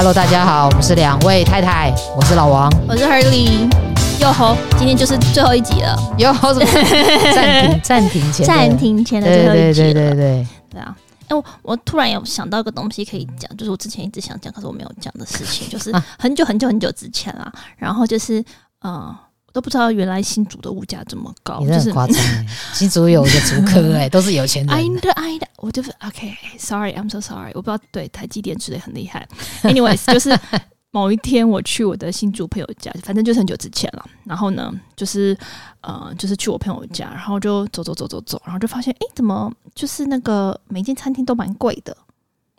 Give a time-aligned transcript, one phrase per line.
[0.00, 3.70] Hello，大家好，我们是两位太太，我是老王，我是 Hurley。
[4.22, 5.94] 哟吼，今天就是最后一集了。
[6.16, 9.92] 哟吼， 暂停，暂停前，暂停前的最后一集了。
[9.92, 10.96] 对对对对对，对啊！
[11.28, 17.52] 哎，我我突然有想到一个东西可以讲，就是我之前一直想讲，可是我没有讲的事情，就是很久很久很久之前啦。
[17.76, 18.42] 然后就是，
[18.82, 19.14] 嗯。
[19.52, 22.46] 都不知道原来新竹的物价这么高，你很夸张、欸。
[22.72, 24.74] 新竹有一个竹科， 哎，都是有钱人。
[24.74, 27.52] I know, I know, 我就是 OK，Sorry，I'm so sorry。
[27.54, 29.28] 我不知道，对台积电之类很厉害。
[29.62, 30.38] Anyways，就是
[30.92, 34.04] 某一天我去我的新竹朋友家，反正就是很久之前了。
[34.24, 35.36] 然后呢，就是
[35.82, 41.96] 呃，就是去我朋友家，然后就走走走走走，然后就发现，哎，怎么就是那个每间餐厅都蛮贵的。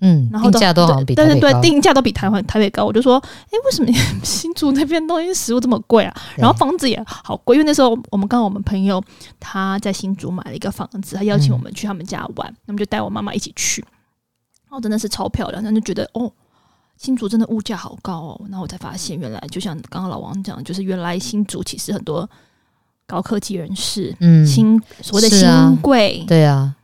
[0.01, 1.39] 嗯，然后定价都好像比但是。
[1.39, 2.83] 对定价都比台湾台北高。
[2.85, 3.91] 我就说，哎，为什么
[4.23, 6.13] 新竹那边东西食物这么贵啊？
[6.35, 9.01] 然后房子也好贵，因为那时候我们刚好我们朋友
[9.39, 13.81] 他在新竹买了一个房子，他邀请我们去他们家玩，那、嗯、么就带我妈妈一起去。
[13.81, 16.31] 然后真的是超漂亮，然后就觉得哦，
[16.97, 18.41] 新竹真的物价好高哦。
[18.49, 22.27] 然后我才发现，原来就像刚刚老王讲，就是原来新竹其实很多
[23.05, 26.75] 高科技人士，嗯，新所谓的新贵、啊，对啊。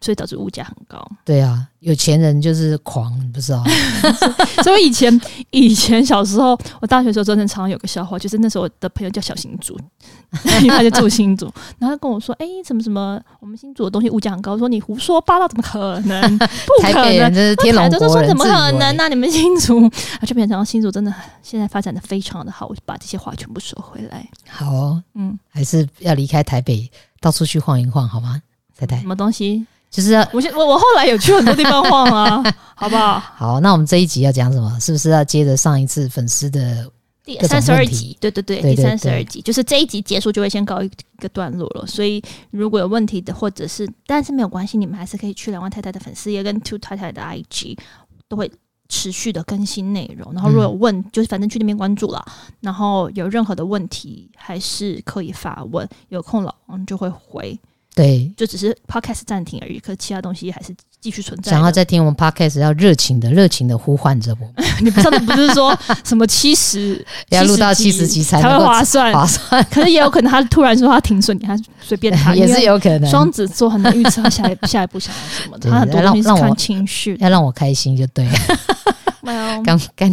[0.00, 1.04] 所以导致物价很高。
[1.24, 3.62] 对啊，有钱人就是狂，你不知道。
[4.62, 9.78] 所以以前以前小时候，我大学的时候真的常常有个笑话，就是那时候我的朋友叫小新竹，
[10.62, 16.20] 因 为他就住新竹，然后他跟我说：“哎、欸，什么什么，我们新竹的东西物价很高。”我说：“你胡说八道，怎么可能？
[16.38, 16.46] 不
[16.82, 19.08] 可能！”台北人是天龙国人，说：“怎么可能呢、啊？
[19.08, 19.84] 你们新竹
[20.20, 24.28] 啊，就变成新竹真的现在发展的非常的好。”我就把这些话全部收回来。
[24.46, 28.40] 好、哦，嗯，还是要离开台北，到处去晃一晃，好吗？
[28.76, 29.66] 太太，什么东西？
[29.90, 32.42] 就是要我我我后来有去很多地方晃啊，
[32.76, 33.18] 好不好？
[33.18, 34.78] 好，那我们这一集要讲什么？
[34.78, 36.90] 是不是要接着上一次粉丝的
[37.24, 38.16] 第三十二集？
[38.20, 41.86] 对对对，对对对第三十二集就是这一集结束就会先告一个段落了。
[41.86, 47.78] 所以如果有问题的，或者是但是没有关系，你们还是可以去两万太太的粉丝页跟 Two 太太的 IG
[48.28, 48.50] 都会
[48.88, 50.32] 持续的更新内容。
[50.34, 52.24] 然后如果有问，嗯、就是反正去那边关注了。
[52.60, 57.58] 然后有任何的问题还是可以发问，有空老王就会回。
[57.94, 61.50] 对，就只是 podcast 暂停而已，可其他东西还是继续存在。
[61.50, 64.62] 想要再听我们 podcast，要热情的、热情的呼唤着我。
[64.82, 69.12] 你不上次不是说什么七十 要录到七十集才才会划算？
[69.12, 69.64] 划算。
[69.70, 73.10] 可是也有可能他突然说他停损，你还随便他也是有可能。
[73.10, 78.32] 双子座很难预测下一下一步想要什么的，他很多东西是看情绪，要让我开心就对了。
[79.62, 80.10] 刚干，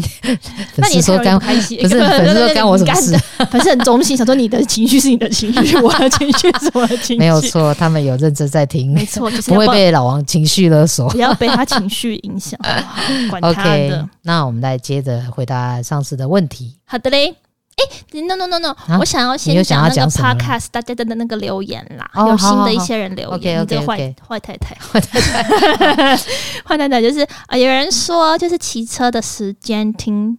[0.76, 1.78] 那你说干开心？
[1.82, 3.18] 不是，粉丝说干我什么事？
[3.50, 7.18] 粉丝很中心，想说你的情绪是你的情绪，我的情绪是我的情绪。
[7.18, 12.60] 没有错，他们有认真在听，没错，就是不会被老王情绪勒索，不要被他情绪影响。
[13.30, 13.54] 管他的。
[13.54, 16.78] OK，那我们来接着回答上次的问题。
[16.86, 17.36] 好的嘞。
[17.78, 26.16] 哎、欸、，no no no no，、啊、我想要先讲那个 podcast 大家的那个留言啦，哦、有新的一些人留言，你这个坏坏太太，坏太太，
[26.64, 30.38] 坏太太就是啊、呃，有人说就是骑车的时间听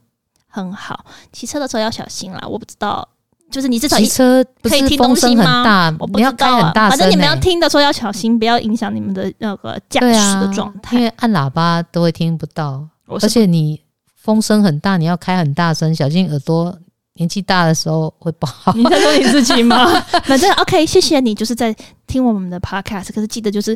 [0.48, 2.40] 很好，骑车的时候要小心啦。
[2.48, 3.06] 我不知道，
[3.50, 5.94] 就是你至少骑车可以听东西吗？
[5.98, 13.80] 我不知道啊，反正你们要听的时候要小心，不要影响你们的那个驾驶的状态、啊，因为按喇叭都会听不到，而且你
[14.14, 16.76] 风声很大，你要开很大声，小心耳朵。
[17.18, 18.70] 年纪大的时候会不好。
[18.74, 19.88] 你在说你自己吗？
[20.24, 21.74] 反正 OK，谢谢你，就是在
[22.06, 23.10] 听我们的 Podcast。
[23.10, 23.74] 可是记得就是，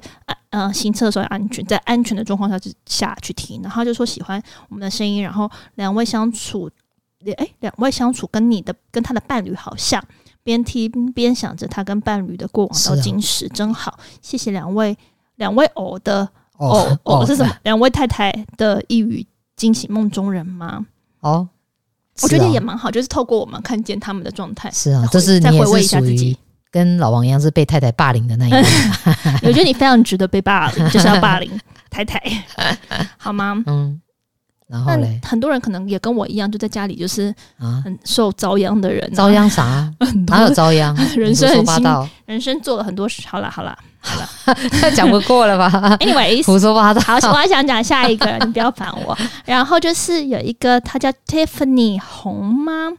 [0.51, 3.63] 呃，行车的时候要安全，在安全的状况下就下去听。
[3.63, 4.39] 然后就说喜欢
[4.69, 6.69] 我们的声音，然后两位相处，
[7.37, 10.03] 哎，两位相处跟你的跟他的伴侣好像，
[10.43, 13.99] 边听边想着他跟伴侣的过往到今时，真好。
[14.23, 14.97] 谢谢两位，
[15.37, 17.55] 两位偶的偶偶是什么？
[17.63, 19.27] 两位太太的一语
[19.57, 20.87] 惊醒梦中人吗？
[21.21, 21.49] 哦。
[22.23, 24.71] 我觉得也蛮好，就是透过我们看见他们的状态。
[24.71, 26.37] 是啊，就是再回味一下自己
[26.71, 28.59] 跟老王一样是被太太霸凌的那一个。
[29.43, 31.51] 我觉得你非常值得被霸凌，就是要霸凌
[31.89, 32.23] 太太，
[33.17, 33.63] 好吗？
[33.67, 34.01] 嗯。
[34.71, 39.11] 然后嘞，很多人可能也跟我一样，就在家里就是啊，很受遭殃的人。
[39.13, 39.93] 遭殃啥？
[40.29, 40.95] 哪有遭殃？
[41.17, 41.85] 人生很辛，
[42.27, 43.23] 人生做了很多事。
[43.27, 47.01] 好了好了好了， 讲不过了吧？Anyway，胡说八道。
[47.01, 49.19] 好，我还想讲下一个，你不要烦我。
[49.45, 52.91] 然后就是有一个，他叫 Tiffany 红吗？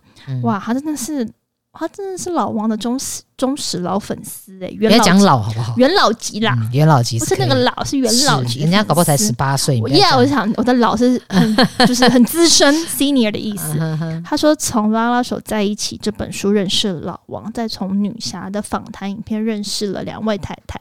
[0.44, 1.28] 哇，他真的是。
[1.74, 5.74] 他真的是老王的忠实忠实老粉丝哎、欸，元老讲老好不好？
[5.78, 8.60] 元老级啦，元老级不是那个老，是元老级。
[8.60, 9.78] 人家搞不好才十八岁。
[9.88, 11.56] 耶，我想我的老是很
[11.88, 13.80] 就是很资深 senior 的意思。
[14.26, 20.80] 他说从拉拉手在一起这本书认识了老王，再从女侠的访谈影片认识了两位太太。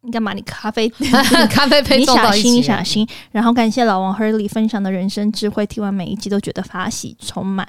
[0.00, 0.32] 你干嘛？
[0.32, 0.88] 你咖啡
[1.50, 3.06] 咖啡杯， 你小心你小心。
[3.30, 7.68] 然后感谢老王 Hurley 分享的人生智慧，听完每一集都觉得法喜充满。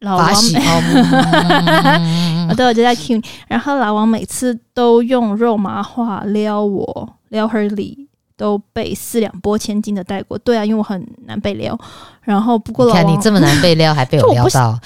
[0.00, 0.26] 老王，
[2.48, 3.22] 我都有在你。
[3.48, 8.06] 然后老王每次都用肉麻话撩我，撩 Hurley，
[8.36, 10.38] 都被四两拨千斤的带过。
[10.38, 11.76] 对啊，因为我很难被撩。
[12.22, 14.78] 然后不过老王，你看你这么难被撩，还被我撩到。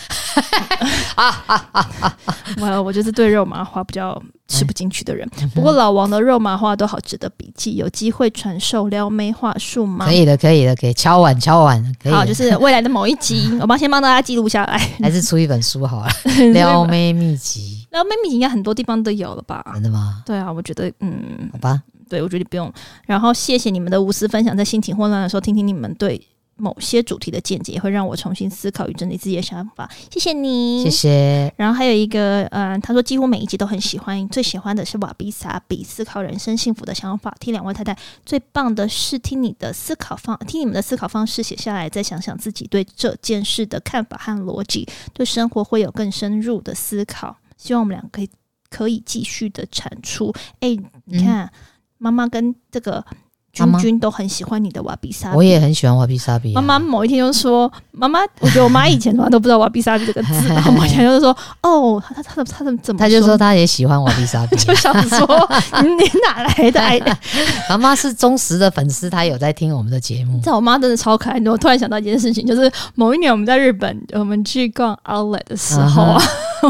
[1.16, 2.16] 啊啊啊啊！
[2.58, 4.20] 我我就是对肉麻话比较
[4.52, 5.28] 吃不进去的人。
[5.54, 10.04] 不过老王的肉麻话都好值得笔记，有机会传授撩妹话术吗？
[10.04, 11.82] 可以的，可以的，可以敲碗敲碗。
[12.02, 14.78] 可以好，就是 未来的某一集，我帮先帮大家记录下来。
[15.00, 16.10] 还是出一本书好了，
[16.52, 17.86] 撩妹秘籍。
[17.90, 19.64] 撩妹秘籍应该很多地方都有了吧？
[19.74, 20.22] 真的吗？
[20.26, 21.82] 对啊，我觉得嗯，好吧。
[22.08, 22.70] 对，我觉得不用。
[23.06, 26.20] 然后谢谢你们的无私分享，在心情混乱的时候，听听你们对。
[26.56, 29.90] 某些主题的见解，也会让我重新思考与整理自己的想法。
[30.10, 31.52] 谢谢你，谢谢。
[31.56, 37.34] 然后还有一个，嗯、呃，他说几乎每一集都很喜欢，最喜欢的是瓦比萨比思考人生幸福的想法。
[37.40, 47.36] 听两位太太最棒的是听你的思考方，听你们的思考方式写下来，再想想自己对这件事的看法和逻辑，对生活会有更深入的思考。
[47.56, 48.30] 希望我们两个可以
[48.70, 50.32] 可以继续的产出。
[50.60, 50.76] 哎，
[51.06, 51.50] 你看，
[51.98, 53.04] 妈、嗯、妈跟这个。
[53.52, 56.54] 君君都很喜欢你的瓦比萨比，我也很喜欢瓦比萨比。
[56.54, 65.50] 妈妈某一天就说：“妈妈，我觉得我妈以前从来都不知道瓦比萨比这个字，然后某一天就说：‘哦，他他他他怎么怎么？’他就说他也喜欢瓦比萨比，就想说
[65.82, 66.98] 你哪来的爱？
[67.68, 70.40] 妈妈是忠实的粉丝，她有在听我们的节目。
[70.40, 71.38] 在我妈真的超可爱。
[71.40, 76.22] 我突然想到一件事情，就是某一年我们在日本，我们去逛 Outlet 的时候啊，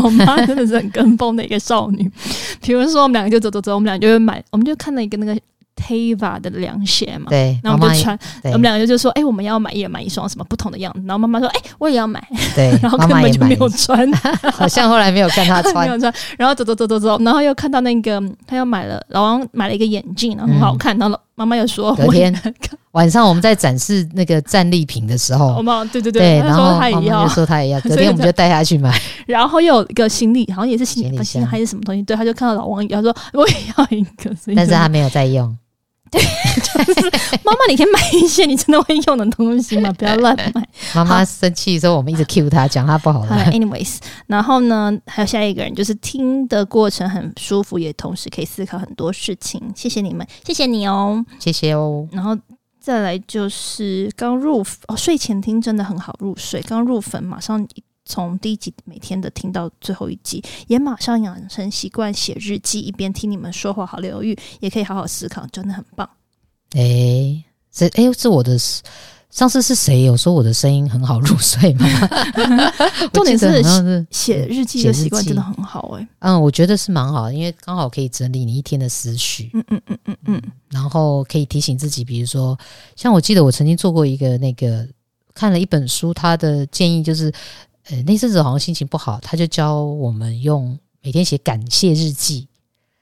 [0.02, 2.11] 我妈真的是很跟风的一个少女。
[2.61, 5.40] 比如说，我们两个就走走走，我们俩就会买，我们就看到一个那个。
[5.76, 11.00] Teva 的凉鞋嘛，对，然后我们就穿，我们两个就说，哎、欸，我们要买，一人买一双什么不同的样子。
[11.06, 12.22] 然后妈妈说，哎、欸，我也要买，
[12.54, 14.10] 对，然后根本就没有穿，
[14.52, 16.12] 好像后来没有看他穿， 没有穿。
[16.38, 20.96] 然后走走走走走，然后又看到那个他又买了，老王买了一个眼镜，然后很好看。
[20.96, 22.32] 嗯、然后妈妈又说，隔天
[22.92, 28.94] 晚上我们在展示那个战利品的时候，妈妈对对对，对，然后妈妈就说他也要，隔天我们就带他去买。
[29.26, 35.56] 然后又有一个行李，好像也是行李箱还是什么东西，对，他就看到老王，他说我也要一个，但是他没有在用。
[36.12, 36.20] 对，
[36.85, 37.11] 就是
[37.43, 39.91] 妈妈，你可以买一些你真的会用的东西吗？
[39.93, 40.69] 不要乱买。
[40.94, 43.35] 妈妈生气的时候我们一直 cue 她，讲她不好了。
[43.47, 49.61] Anyways，然后呢，还有下一个人，就是听的过程很舒服，也同时可以思考很多事情。
[49.75, 52.06] 谢谢你们，谢谢你哦，谢谢哦。
[52.12, 52.37] 然后
[52.79, 56.61] 再来就是刚入哦，睡前听真的很好入睡。
[56.61, 57.67] 刚入粉，马上。
[58.12, 66.06] 从第一集每天的听到最后一集，也马上养成习惯写日记，一边听你们说话，好疗愈，也可以好好思考，真的很棒。
[66.73, 67.43] 哎，
[67.73, 68.59] 这哎，是我的
[69.31, 71.87] 上次是谁有说我的声音很好入睡吗？
[73.14, 76.09] 重点是写日记的习惯真的很好哎、欸。
[76.19, 79.50] 嗯，我觉得是蛮好的，因为刚好可以整理你一天的思绪。
[79.55, 82.59] 嗯嗯嗯嗯嗯，然后可以提醒自己，比如说，
[82.94, 84.87] 像我记得我曾经做过一个那个
[85.32, 87.32] 看了一本书，他的建议就是。
[87.92, 92.48] 呃，那阵子好像心情不好，他就教我们用每天写感谢日记，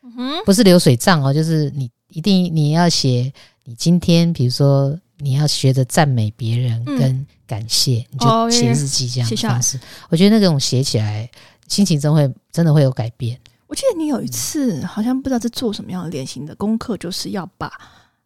[0.02, 3.32] 嗯，不是流水账哦，就是你一定你要写，
[3.62, 9.76] 你今天比如说你要学着赞美别人跟感谢，嗯、你就写日记这样的方式。
[9.76, 11.30] 哦、我觉得那种写起来
[11.68, 13.38] 心情真会真的会有改变。
[13.68, 17.72] 我记得你有一次好像不知道在做什么样的练习的功课，就是要把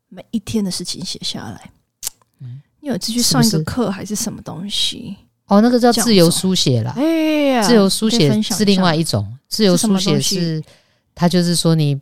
[0.08, 1.70] 每一天的事情写下来。
[2.40, 5.14] 嗯，你有一次去上一个课还是什么东西？
[5.46, 6.94] 哦，那个叫自由书写啦。
[7.62, 9.26] 自由书写是另外一种。
[9.48, 10.62] 自由书写是，
[11.14, 12.00] 它就是说你，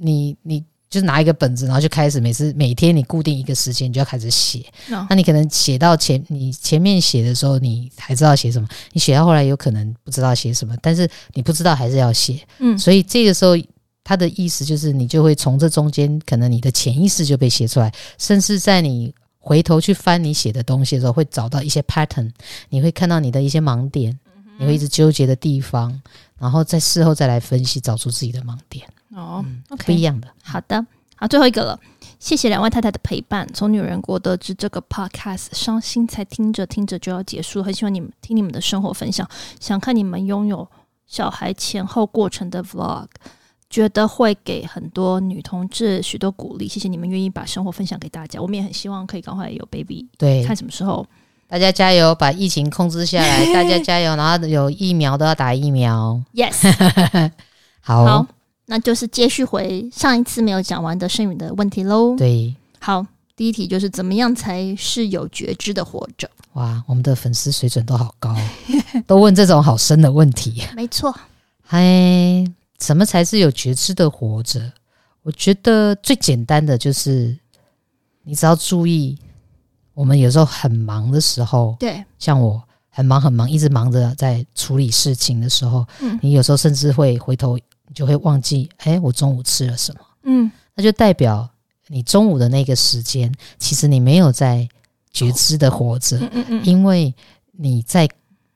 [0.00, 4.64] 你，你就是拿一个本子，然后就开始每次每天你固定一个时间，你就要开始写。
[5.08, 10.74] 那你可能写到前，你前面写的时候，你还知道写什么；你写到后来，有可能不知道写什么。
[10.80, 12.40] 但是你不知道还是要写。
[12.58, 13.52] 嗯，所以这个时候，
[14.02, 19.14] 它的意思就是，你就会从这中间，可能你的潜意识就被写出来，甚至在你。
[19.38, 22.30] 回头去翻你写的东西的时候，会找到一些 pattern，
[22.68, 24.18] 你会看到你的一些盲点，
[24.58, 26.00] 你会一直纠结的地方，
[26.38, 28.86] 然后在事后再来分析，找出自己的盲点。
[29.14, 30.28] 哦、嗯、OK，不一样的。
[30.42, 30.84] 好的，
[31.16, 31.78] 好，最后一个了。
[32.18, 33.48] 谢谢两位太太的陪伴。
[33.54, 39.28] 从女人国得知这个 podcast，伤心才听着听着就要结束，很喜欢你们听你们的生活分享，
[39.60, 40.68] 想看你们拥有
[41.06, 43.06] 小孩前后过程的 vlog。
[43.70, 48.40] 觉得会给很多女同志许多鼓励，谢谢你们愿意把生活分享给大家。
[48.40, 51.06] 我们也很希望可以赶快有 baby，对，看什么时候。
[51.50, 53.52] 大家加油，把疫情控制下来。
[53.54, 56.20] 大家加油，然后有疫苗都要打疫苗。
[56.34, 56.70] Yes，
[57.80, 58.26] 好，好，
[58.66, 62.14] 那就是接续回上一次没有讲完的剩余的问题喽。
[62.18, 66.28] 对，好，第一题就是怎么样才是有觉知的活着？
[66.52, 68.36] 哇，我们的粉丝水准都好高，
[69.06, 70.62] 都问这种好深的问题。
[70.76, 71.14] 没错，
[71.64, 72.44] 嗨。
[72.78, 74.72] 什么才是有觉知的活着？
[75.22, 77.36] 我觉得最简单的就是，
[78.22, 79.18] 你只要注意，
[79.94, 90.00] 我们有时候很忙的时候，对，像我很忙很忙，一直忙着在处理事情的时候，嗯，你有时候甚至会回头，你就会忘记，哎，我中午吃了什么？
[90.22, 91.48] 嗯，那就代表，
[91.88, 94.66] 你中午的那个时间，其实你没有在
[95.10, 97.14] 觉知的活着，哦嗯嗯嗯、因为
[97.52, 98.08] 你在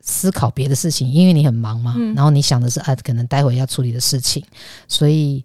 [0.02, 4.44] 思考别的事情，因为你很忙嘛，嗯、然后你想的是啊，可能待会要处理的事情，
[4.86, 5.42] 所以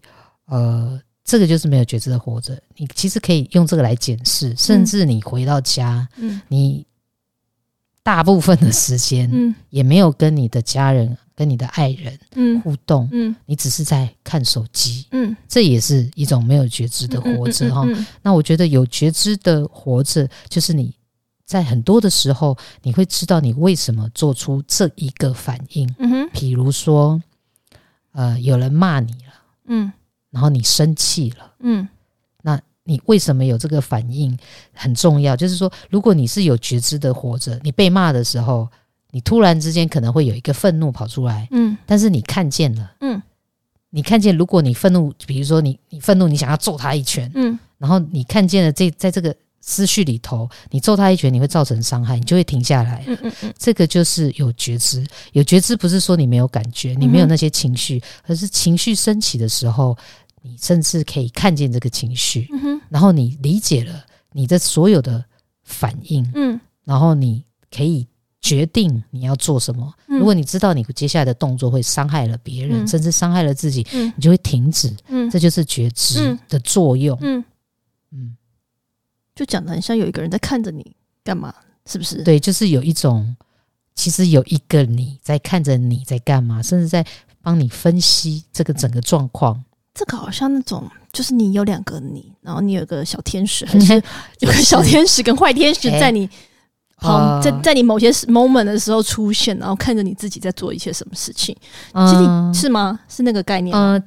[0.48, 2.62] 呃，这个就是没有觉知的活着。
[2.76, 6.86] 你其实可以用这个来检视，甚至你回到家，嗯、你
[8.04, 9.56] 大部分的时间嗯。
[9.70, 11.18] 也没有跟你的家人。
[11.38, 17.88] 跟你的爱人互动，嗯，嗯，你只是在看手机，嗯，这也是一种没有觉知的活着哈。
[18.24, 20.92] 那我觉得有觉知的活着，就是你
[21.48, 27.20] 在很多的时候，你会知道你为什么做出这一个反应，嗯哼，比如说，
[28.12, 29.34] 呃，有人骂你了，
[29.66, 29.92] 嗯，
[30.30, 31.88] 然后你生气了，嗯，
[32.44, 34.38] 那你为什么有这个反应
[34.74, 38.70] 很重要，就是说，如果你是有觉知的活着，你被骂的时候。
[39.12, 43.20] 你突然之间可能会有一个愤怒跑出来，嗯，但是你看见了，嗯，
[43.90, 49.34] 你看见，如果你愤怒，比如说你你愤怒，你想要揍他一拳，嗯，然后你看见了这在这个
[49.68, 59.98] 思绪里头，你揍他一拳，你会造成伤害，你就会停下来，嗯嗯嗯，这个就是有觉知，有觉知不是说你没有感觉，你没有那些情绪，而是情绪升起的时候，
[60.42, 65.22] 你甚至可以看见这个情绪，嗯，然后你理解了你的所有的
[65.66, 68.08] 反应，嗯，然后你可以。
[68.40, 69.92] 决定你要做什么。
[70.06, 74.96] 如果你知道你接下来的动作会伤害了别人，嗯、甚至伤害了自己，嗯、你就会停止。
[75.08, 77.18] 嗯、这就是觉知的作用。
[77.20, 77.44] 嗯，
[78.12, 78.37] 嗯，
[79.38, 80.84] 就讲的很像有一个人在看着你
[81.24, 81.54] 干嘛，
[81.86, 82.24] 是不是？
[82.24, 83.38] 对，就是有一种，
[83.94, 87.06] 其实有一个你在看着你在干嘛，甚至在
[87.44, 89.64] 帮你分析这个整个状况。
[89.94, 93.94] 这个好像那种，就是你有两个你，然后你有个小天使，还 是
[94.40, 96.28] 有个小天使跟坏天使在你。
[97.00, 101.56] 好，在在你某些 moment 的时候出现，然后看着你自己在做一些什么事情，
[101.94, 103.00] 其实是吗？
[103.08, 103.92] 是那个概念吗？
[103.92, 104.04] 呃，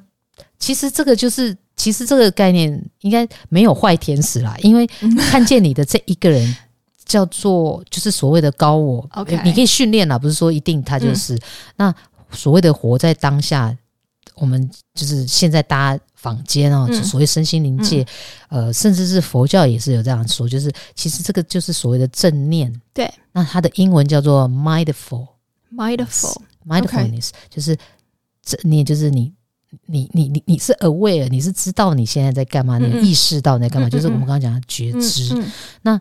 [0.59, 4.85] 其实这个就是，其实这个概念应该没有坏天使啦，因为
[5.31, 6.55] 看见你的这一个人
[7.05, 9.09] 叫做就是所谓的高我。
[9.13, 11.35] OK，你可以训练啦，不是说一定他就是。
[11.77, 11.91] 那
[12.31, 13.75] 所谓的活在当下，
[14.35, 16.03] 我们就是现在大家。
[16.21, 18.05] 坊间哦，所谓身心灵界，
[18.49, 22.71] 嗯、呃，甚至是佛教也是有这样说，就是其实这个就是所谓的正念。
[22.93, 27.75] 对，那它的英文叫做 mindful，mindful，mindfulness，就是
[28.45, 29.33] 正念，就是你，
[29.85, 35.33] 你，你，你，你是 aware，你是知道你现在在干嘛，你意识到你在干嘛，嗯、就是我们刚刚讲的觉知。
[35.81, 35.99] 那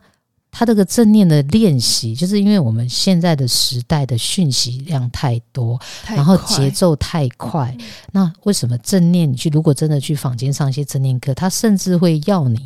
[0.50, 7.72] 他这个正念的练习，就是因为我们现在的时代的讯息量太多，太，然后节奏太快。
[7.78, 9.30] 嗯、那为什么正念？
[9.30, 12.58] 你去如果真的去坊间上一些正念课，他甚至会要你，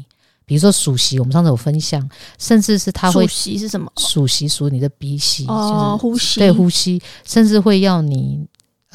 [0.46, 2.08] 比如说数息，我们上次有分享，
[2.38, 3.92] 甚至是他会数息是什么？
[3.98, 8.46] 数息数你的鼻息，哦，呼吸，对，呼吸，甚至会要你。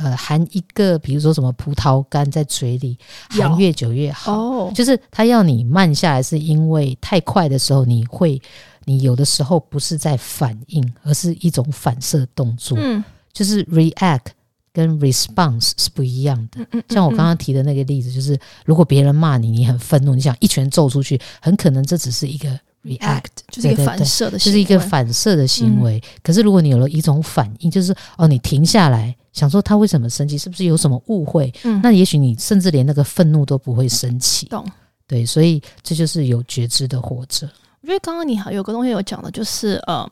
[0.01, 2.97] 呃，含一个，比如说什么葡萄干在嘴里，
[3.29, 4.33] 含越久越好。
[4.33, 8.41] 哦，就是他要你慢下来，是因为太快的时候，你会，
[8.85, 12.77] 你有的时候不是在反应，而是一种反射动作。
[12.79, 13.03] 嗯，
[13.33, 14.27] 就是 react
[14.71, 16.61] 跟 response 是不一样的。
[16.61, 22.57] 嗯嗯，像我刚刚提的那个例子，就是如果别人骂你，你很愤怒，你想一拳揍出去，很可能这只是一个。
[22.83, 25.97] React 就是一个反射的，就是一个反射的行为。
[25.97, 31.53] 嗯、可是如果你有了一种反应，就是哦，你停下来想说他为什么生气，是不是有什么误会？
[31.63, 34.47] 嗯，那也许你甚至连那个愤怒都不会生气。
[34.47, 34.65] 懂？
[35.07, 37.49] 对，所以这就是有觉知的活着。
[37.81, 40.09] 我觉得刚刚你还有个东西有讲的，就是呃。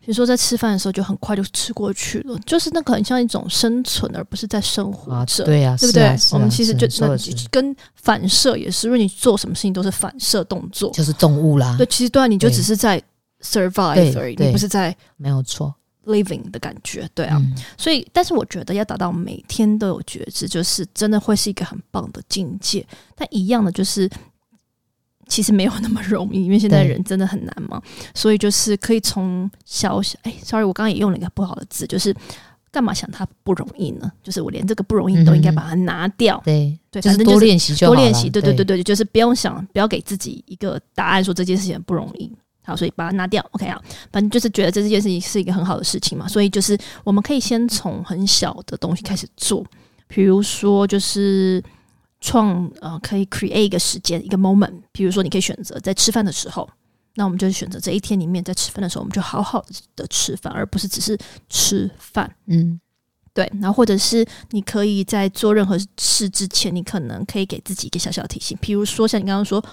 [0.00, 6.16] 比如说，在吃饭的时候就很快就吃过去了，就是那个很像一种生存，而不是在生活着，对呀，对不对？
[6.32, 7.16] 我们其实就那
[7.50, 11.76] 跟反射也是，因为你做什么事情都是反射动作，就是动物啦。
[11.76, 13.02] 对，其实对啊，你就只是在
[13.42, 15.74] survive 而已，你不是在没有错
[16.06, 17.38] living 的感觉，对啊。
[17.76, 22.86] 所以，但是我觉得要达到每天都有觉知，就是真的会是一个很棒的境界。
[23.14, 24.08] 但一样的就是。
[25.28, 27.80] 其实没有那么容易，因为现在人真的很难嘛，
[28.14, 32.14] 所以就是可以从小小哎，sorry，我刚刚也用了一个不好的字，就是
[32.70, 34.10] 干嘛想它不容易呢？
[34.22, 36.40] 就是我连这个不容易都应该把它拿掉。
[36.44, 37.86] 对对，就是多练习就。
[37.86, 42.30] 多练习，对对对对，就是不用想，不要给自己一个答案说这件事情不容易。
[42.64, 43.44] 好，所以把它拿掉。
[43.52, 43.80] OK 啊，
[44.10, 49.64] 反正就是觉得这件事情是一个很好的事情嘛，所以就是我们可以先从很小的东西开始做，
[50.06, 51.62] 比如说就是。
[52.20, 54.72] 创呃，可以 create 一个时间，一个 moment。
[54.90, 56.68] 比如说，你可以选择在吃饭的时候，
[57.14, 61.16] 那我们就选择这一天里面，在吃饭的时候，我们就好好的吃饭，而不是只是
[61.48, 62.28] 吃饭。
[62.46, 62.80] 嗯，
[63.32, 63.48] 对。
[63.60, 69.64] 然后，或者是你可以在做任何事之前，你可能可以给自己一个小小的提醒，比如说像你刚刚说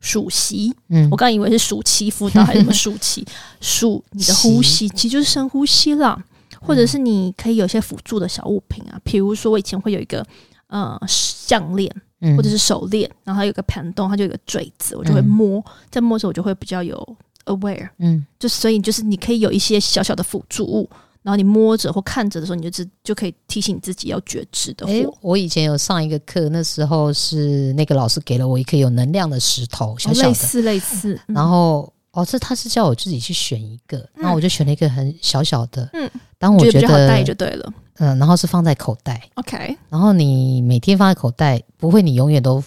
[0.00, 3.26] 数息，嗯，我刚以为是数祈福到还是什么数息，
[3.60, 6.22] 数你的呼吸，其实就是深呼吸啦。
[6.60, 10.26] 或者是你可以有些辅助的小物品啊，比如说我以前会有一个。
[10.68, 11.90] 呃，项链，
[12.36, 20.88] 或者是手链，然后它有个盘洞，它就有个坠子，我就会摸，在摸的时候我就会比较有 aware，嗯，就所以就是你可以有一些小小的辅助物，
[21.22, 24.86] 然后你摸着或看着的时候，你就知就可以提醒你自己要觉知的。
[24.86, 31.92] 诶，我以前有上一个课，那时候是那个老师给了我一颗有能量的石头，小小的，类似类似，然后。
[32.12, 35.86] 哦，这他是叫我自己去选一个，那、嗯、我就选了一个很小小的。
[35.92, 37.70] 嗯，当我觉得，好带就对了。
[37.98, 39.28] 嗯，然后是放在口袋。
[39.34, 42.62] OK，然后你每天放在口袋，不会你永远都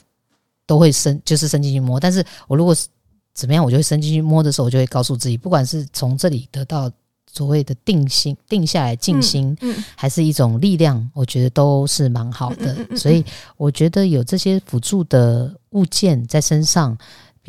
[0.66, 2.00] 都会伸，就是伸进去摸。
[2.00, 2.88] 但是我如果是
[3.34, 6.92] 怎么样，我就会伸进去摸的时候，我就会告诉自己，不管是从这里得到
[7.32, 12.76] 所谓的定心、定下来静心，嗯，嗯，还是一种力量，我觉得都是蛮好的。
[12.98, 13.24] 所以
[13.58, 16.98] 我觉得有这些辅助的物件在身上。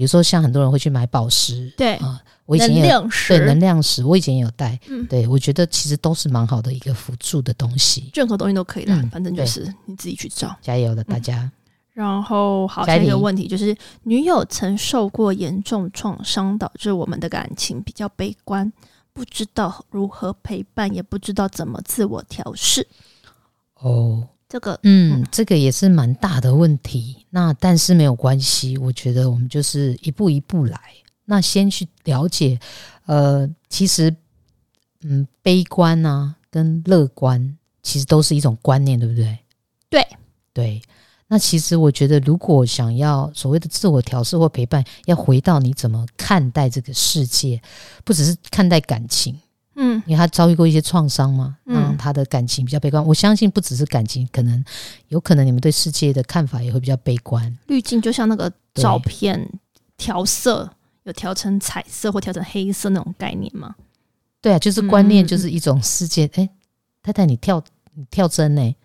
[0.01, 11.41] 比如说，像很多人会去买宝石，对啊、呃，我以前也有对能量石，我以前也有带，嗯，对我觉得其实都是蛮好的一个辅助的东西，任何东西都可以啦，嗯、反正就是你自己去找，加油的大家。
[11.41, 11.53] 嗯、
[11.93, 18.73] 然后，好，下一个问题就是，女友曾受过严重创伤，导致我们的感情比较悲观，
[19.13, 22.89] 不知道如何陪伴，也不知道怎么自我调试。
[23.75, 24.27] 哦。
[24.51, 27.25] 这个，嗯，这个也是蛮大的问题。
[27.31, 30.79] 那但是没有关系，我觉得我们就是一步一步来。
[31.25, 32.59] 那先去了解，
[33.07, 34.13] 呃，其实，
[35.03, 39.39] 嗯，悲观啊跟乐观其实都是一种观念，对不对？
[39.89, 40.05] 对
[40.53, 40.83] 对。
[41.29, 47.63] 那其实我觉得，如果想要所谓的自我调试或陪伴，要回到你怎么看待这个世界，
[48.03, 49.39] 不只是看待感情。
[49.77, 53.03] 嗯，因为他遭遇过一些创伤嘛，嗯，他的感情比较悲观。
[53.07, 54.63] 我相信不只是感情，可能
[55.09, 57.57] 有可能你们对世界的看法也会比较悲观。
[57.69, 59.49] 滤镜就像那个照片
[59.97, 60.69] 调色，
[61.05, 63.75] 有调成彩色或调成黑色那种概念吗？
[64.43, 66.25] 对啊，就是观念就是一种世界。
[66.35, 66.51] 哎、嗯欸，
[67.05, 67.63] 太太，你跳
[67.95, 68.77] 你跳针呢、欸？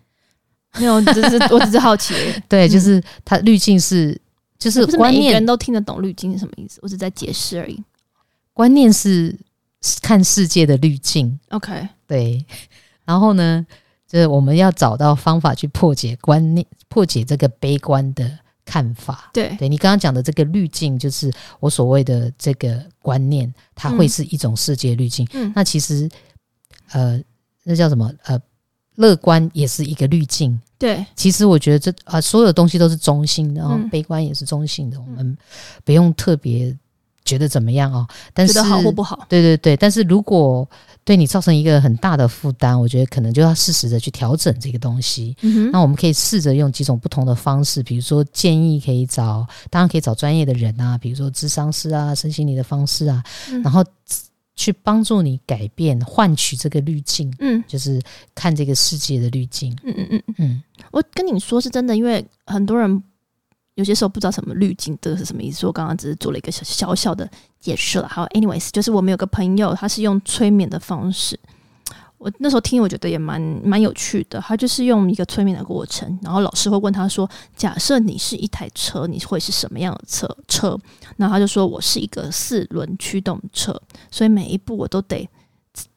[0.78, 2.14] 没有，只是我只是好奇。
[2.48, 4.18] 对，就是它滤镜是
[4.56, 7.82] 就是观念，人都听得懂滤镜是什么意思，我只在解释而已。
[8.54, 9.36] 观念是。
[10.02, 12.44] 看世界的滤镜，OK，对，
[13.04, 13.64] 然后呢，
[14.08, 19.30] 就是我们要找到方法去破解观念，破解这个悲观的看法。
[19.32, 25.28] 对，对你刚刚讲的这个滤镜，就是我所谓的这个观念，它会是一种世界滤镜。
[25.32, 26.08] 嗯，那其实，
[26.90, 27.20] 呃，
[27.62, 28.10] 那叫什么？
[28.24, 28.40] 呃，
[28.96, 30.58] 乐观也是一个滤镜。
[30.78, 35.38] 对，其实我觉得这啊、呃，所有东西都是中性的，然后悲观也是中性的，嗯、我们
[35.84, 36.76] 不用特别。
[37.26, 38.06] 觉得怎么样哦？
[38.32, 39.26] 但是觉得好或不好？
[39.28, 40.66] 对对对，但是如果
[41.04, 45.36] 对你造成一个很大的负担，我觉得可能就要适时的去调整这个东西。
[45.42, 53.84] 嗯，那我们可以试着用几种不同的方式，比如说建议可以找，当然可以找专业的人啊，比如说咨商师啊、身心灵的方式啊，嗯、然后
[54.54, 57.32] 去帮助你改变、换取这个滤镜。
[57.40, 58.00] 嗯，就是
[58.34, 59.76] 看这个世界的滤镜。
[59.82, 60.62] 嗯嗯嗯嗯，
[60.92, 63.02] 我跟你说是真的，因为很多人。
[63.76, 65.66] 有些时候不知道什么滤镜，这是什么意思？
[65.66, 68.08] 我刚刚只是做了一个小小小的解释了。
[68.08, 71.38] 好，anyways，就是我们有个朋友，他是用催眠的方式。
[72.16, 74.40] 我那时候听，我觉得也蛮蛮有趣的。
[74.40, 80.78] 他就是用一个催眠的过程，然后老师会问他说：“假设你是一台车，你会是什么样的车？”车，
[81.18, 83.78] 然后他就说：“我是一个四轮驱动车，
[84.10, 85.28] 所以每一步我都得。”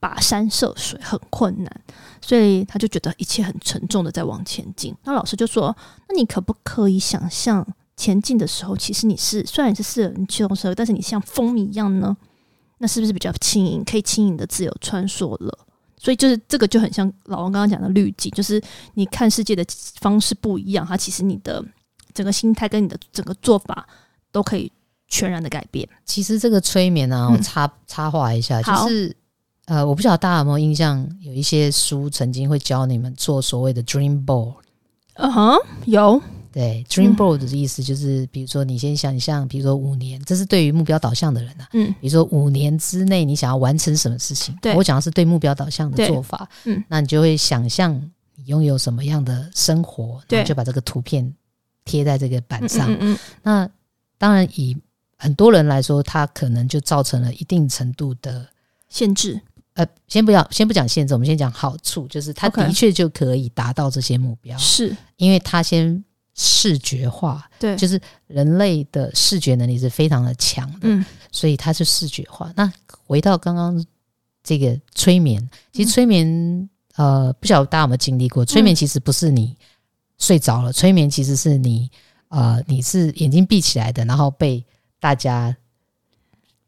[0.01, 1.81] 跋山涉水很困难，
[2.21, 4.95] 所以他就觉得一切很沉重的在往前进。
[5.03, 5.75] 那老师就说
[6.07, 7.65] ：“那你可不可以想象
[7.95, 12.15] 前进的时候，其实你是虽然你是四人驱动车，但是你像风一样呢？
[12.79, 15.59] 那是不是比较轻盈，可以轻盈的自由穿梭了？
[15.97, 18.61] 所以就是这个就很像老王刚刚讲的滤镜，就是
[18.93, 19.65] 你看世界的
[19.99, 21.63] 方式不一样，它其实你的
[22.13, 23.85] 整个心态跟你的整个做法
[24.31, 24.71] 都可以
[25.09, 25.87] 全然的改变。
[26.05, 29.15] 其实这个催眠呢、啊，我插插话一下，就是。
[29.69, 34.55] 呃，我不晓得大家有没有印象，有一些书曾经会教你们做所谓的 dream board。
[35.13, 35.55] 嗯哼，
[35.85, 36.19] 有。
[36.51, 41.69] 对，dream board 的意思就是，比如说你先想象，比如说五年，这是对于目标导向的人啊。
[41.73, 41.93] 嗯。
[42.01, 44.57] 比如说五年之内你想要完成什么事情？
[44.59, 44.73] 对。
[44.73, 46.49] 我讲的是对目标导向的做法。
[46.65, 46.83] 嗯。
[46.87, 47.93] 那你就会想象
[48.35, 51.31] 你拥有什么样的生活，然后就把这个图片
[51.85, 52.91] 贴在这个板上。
[52.91, 53.17] 嗯，嗯，嗯。
[53.43, 53.69] 那
[54.17, 54.75] 当然，以
[55.15, 58.47] 很多人来说，它可能就造成了一定程度的
[58.87, 59.39] 限制。
[59.75, 66.03] 呃，先不要，先不讲限制，我们先讲好处，就是它的确就可以达到这些目标，是因为它先
[66.35, 72.51] 视觉化，对，就是人类的视觉能力是非常的强的，嗯，所以它是视觉化。
[72.57, 72.69] 那
[73.05, 73.85] 回到刚刚
[74.43, 76.27] 这个催眠，其实催眠，
[76.97, 78.43] 嗯、呃，不晓得大家有没有经历过？
[78.43, 79.55] 催眠其实不是你
[80.17, 81.89] 睡着了，嗯、催眠其实是你，
[82.27, 84.65] 呃，你是眼睛闭起来的，然后被
[84.99, 85.55] 大家。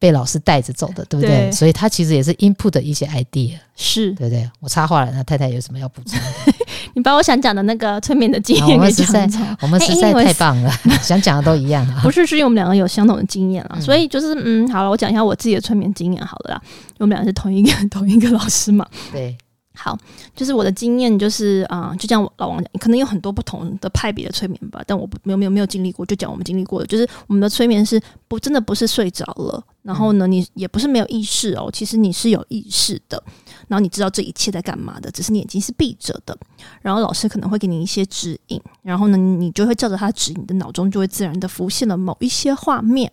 [0.01, 1.29] 被老师带着走的，对不对？
[1.29, 4.49] 对，所以他其实也是 input 的一些 idea，是对不对？
[4.59, 6.53] 我插话了，那太太有什么要补充的？
[6.95, 10.71] 你把我想讲的那个催眠的经验给讲讲，我们实在，我们实在太棒了，
[11.03, 11.99] 想讲的都一样啊。
[12.01, 16.61] 不是，是因为我们两个有相同的经验啊，所以就是嗯，好了，我讲一下我自己的催眠经验好了啦。
[16.97, 19.37] 我们俩是同一个 同一个老师嘛，对。
[19.73, 19.97] 好，
[20.35, 33.23] 就是我的经验，就是啊、呃，就像老王讲，可能有很多不同的派别的催眠吧，但我不没有没有没有经历过，就讲我们经历过的，就是我们的催眠是不真的不是睡着了，然后呢，你也不是没有意识哦，其实你是有意识的，
[33.69, 36.37] 然后你知道这一切在干嘛的，只是你眼睛是闭着的，
[36.81, 43.09] 然后老师可能会给你一些指引，然后呢，你就会照着他指引，你的脑中就会自然的浮现了某一些画面，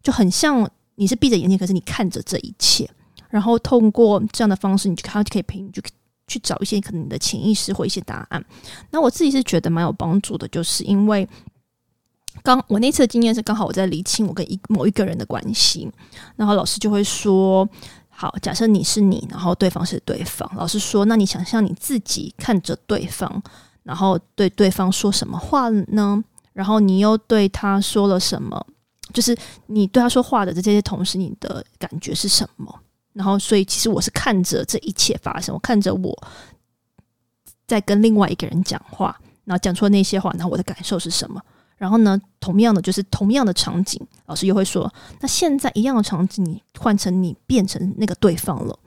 [0.00, 2.88] 就很像你是闭着眼睛，可是你看着这一切。
[3.28, 5.82] 然后通过这样的方式，你就他就可以陪你去
[6.26, 8.44] 去找一些可能你的潜意识或一些答案。
[8.90, 11.28] 那我自己是觉得蛮有帮助的，就是因为
[12.42, 15.90] 刚我那次的经验是刚好我在理清我跟一某一个人的关系，
[16.36, 17.68] 然后老师就会说：
[18.08, 20.50] 好，假设你是你，然后对方是对方。
[20.56, 23.42] 老师说：那你想象你自己看着对方，
[23.82, 26.22] 然后对对方说什么话呢？
[26.52, 28.66] 然后你又对他说了什么？
[29.12, 29.36] 就是
[29.66, 32.80] 你对他说话的这些同时，你的感觉是什么？
[33.18, 36.16] 然后，所以其实我是看着这一切发生，我看着我
[37.66, 41.42] 在跟另外一个人讲话，然后讲出了那些话，然后我的感受是什么？
[41.76, 48.78] 然后呢，同样的就是同样的场景，老师又会说：那现在一样的场景，你换成你变成那个对方了。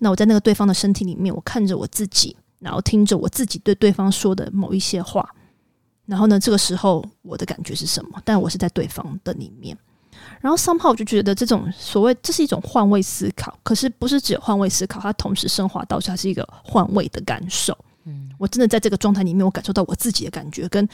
[0.00, 5.26] 那我在那个对方的身体里面，我看着我自己，然后听着我自己对对方说的某一些话。
[6.04, 8.20] 然后呢，这个时候我的感觉是什么？
[8.22, 9.74] 但我是在对方的里面。
[10.42, 17.74] 然后 somehow 我就觉得这种所谓这是一种换位思考，可是不是只有换位思考，它同时升华到它是一个换位的感受。
[18.04, 20.86] 嗯，我真的在这个状态里面，我感受到我自己的感觉，跟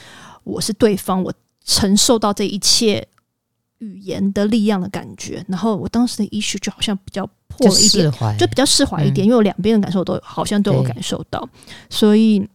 [0.44, 1.32] 我是对方，我
[1.64, 3.08] 承受到这一切
[3.78, 5.42] 语言的力量的感觉。
[5.48, 11.48] 然后我当时的 issue 就好像比较破了一点，就，就比较释怀一点，嗯，因为我两边的感受都好像都有感受到，
[11.88, 12.46] 所以。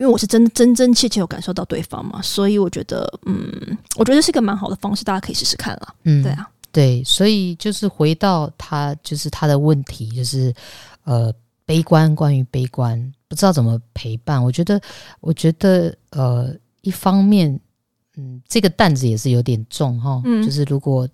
[0.00, 5.94] 因为我是真真真切切有感受到对方嘛，所以我觉得，嗯，我觉得是一个蛮好的方式，大家可以试试看啦。
[6.04, 10.54] 嗯，对啊，对，所以就是回到他，就是他的问题，就是
[11.04, 11.30] 呃，
[11.66, 14.42] 悲观，关于悲观，不知道怎么陪伴。
[14.42, 14.80] 我觉得，
[15.20, 17.60] 我觉得，呃，一方面，
[18.16, 21.06] 嗯，这个担子也是有点重哈，嗯，就是如果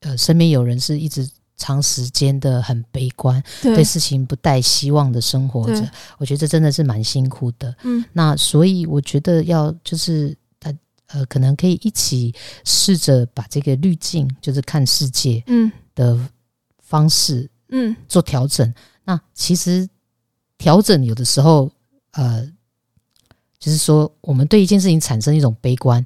[0.00, 1.28] 呃身边有人是一直。
[1.60, 7.76] 长时间的很悲观，对，对事情不带希望的生活着，我觉得这真的是蛮辛苦的。
[7.82, 10.74] 嗯，那所以我觉得要就是他
[11.08, 16.18] 呃，可能可以一起试着把这个滤镜，就是看世界嗯的
[16.82, 18.66] 方式嗯做调整。
[18.66, 19.86] 嗯、那其实
[20.56, 21.70] 调整有的时候
[22.12, 22.42] 呃，
[23.58, 26.02] 就是说我们对一件事情产生一种悲观。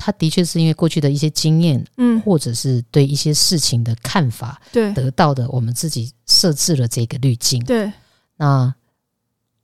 [0.00, 7.92] 他的确是因为过去的一些经验，嗯，或者是对一些事情的看法，对，得到的，我们自己设置了这个滤镜，对。
[8.36, 8.72] 那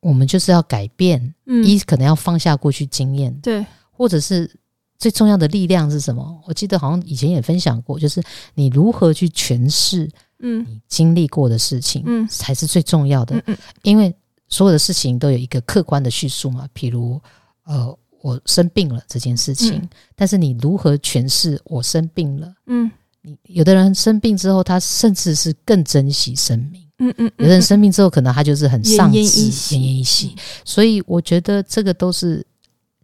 [0.00, 4.50] 我们就是要改变，嗯，一可能要放下过去经验，对，或者是
[4.98, 6.42] 最重要的力量是什么？
[6.48, 8.20] 我记得好像以前也分享过，就是
[8.54, 14.12] 你如何去诠释，嗯，你经历过的事情，嗯，才是最重要的，嗯嗯，因为
[14.48, 17.22] 所有的事情都有一个客观的叙述嘛，譬如，
[17.62, 17.96] 呃。
[18.24, 22.50] 我生病了这件事情，嗯，但是你如何诠释我生病了？
[22.64, 26.82] 嗯，你有的人生病之后，他甚至是更珍惜生命。
[27.00, 30.34] 嗯嗯，嗯，有的人生病之后，可能他就是很丧志，奄奄一息。
[30.64, 32.42] 所以我觉得这个都是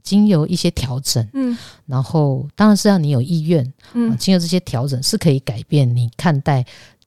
[0.03, 1.29] 经由一些调整。
[1.35, 1.55] 嗯，
[1.85, 3.71] 然后当然是让你有意愿。
[3.93, 6.65] 嗯，经由这些调整是可以改变你看待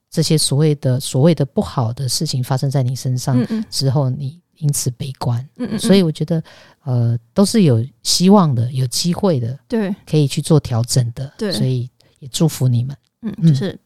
[0.08, 4.40] 这些所谓的所谓的不好的事情发生在你身上之后，你。
[4.58, 6.42] 因此悲观，嗯，嗯，所以我觉得，
[6.84, 13.78] 呃，都是有希望的，有机会的，对，可以去做调整的，对，所以也祝福你们，嗯，就是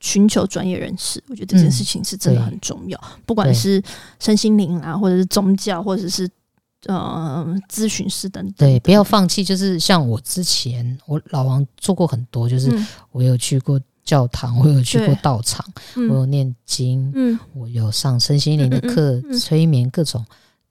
[0.00, 3.82] 寻求专业人士，我觉得这件事情是真的很重要，嗯、不管是
[4.18, 6.28] 身心灵啊，或者是宗教，或者是
[6.86, 9.44] 呃咨询师等等，对，不要放弃。
[9.44, 12.70] 就是像我之前，我老王做过很多，就是
[13.10, 13.80] 我有去过。
[14.04, 15.64] 教堂，我有去过道场，
[15.96, 20.24] 嗯、我有念经，嗯，我有上身心灵的课，嗯嗯嗯、催眠各种，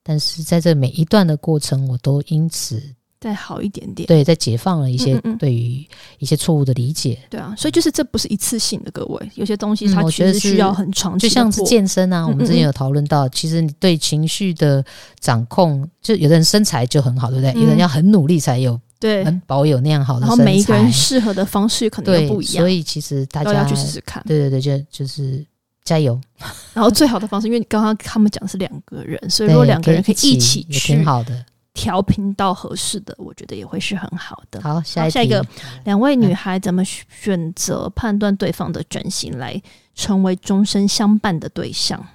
[0.04, 2.82] 但是在这每一段的过程，我都因此
[3.20, 5.88] 再好一点点，对，在解放了一些对于
[6.20, 14.84] 一些错误的理解，对啊，所以就是这不是一次性的，各位，有些东西它其实需要很长期，就像是健身啊，我们之前有讨论到，其实你对情绪的
[15.20, 17.62] 掌控，就有的人身材就很好，对不对？
[17.62, 18.80] 有人要很努力才有。
[19.02, 24.24] 对，能保有那样好的身材，然后每一个人适合的方式可能都不一样，所以其实大家要去试试看。
[24.28, 25.44] 对对对，就就是
[25.84, 26.22] 加油。
[26.76, 31.46] 然后最好的方式，因为刚刚他们讲的是两个人，所以如果两个人可以一起去，也挺好的。
[31.74, 34.62] 调频到合适的，我觉得也会是很好的。
[34.62, 35.44] 好，下一下一个，
[35.86, 39.60] 两位女孩怎么选择判断对方的真心来
[39.96, 42.06] 成为终身相伴的对象？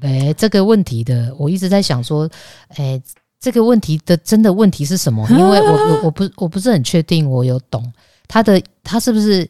[0.00, 2.30] 哎，这个问题的，我一直在想说，
[2.68, 3.02] 哎，
[3.40, 5.26] 这个问题的真的问题是什么？
[5.30, 7.92] 因为我我我不我不是很确定，我有懂
[8.26, 9.48] 他的，他是不是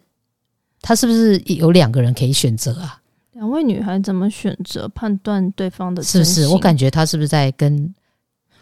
[0.83, 3.01] 他是不是有两个人可以选择啊？
[3.33, 6.03] 两位女孩怎么选择判断对方的？
[6.03, 6.47] 是不是？
[6.49, 7.95] 我感觉他是不是在跟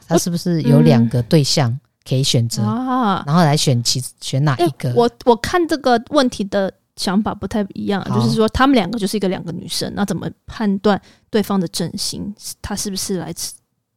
[0.06, 1.76] 他是不是有两个对象
[2.08, 3.24] 可以选择啊？
[3.26, 4.92] 然后来选其选哪一个？
[4.94, 12.34] 我我看这个问题的想法不太一样，就是说他们两个就是一个两个女生，那怎么判断对方的真心？
[12.62, 13.32] 他是不是来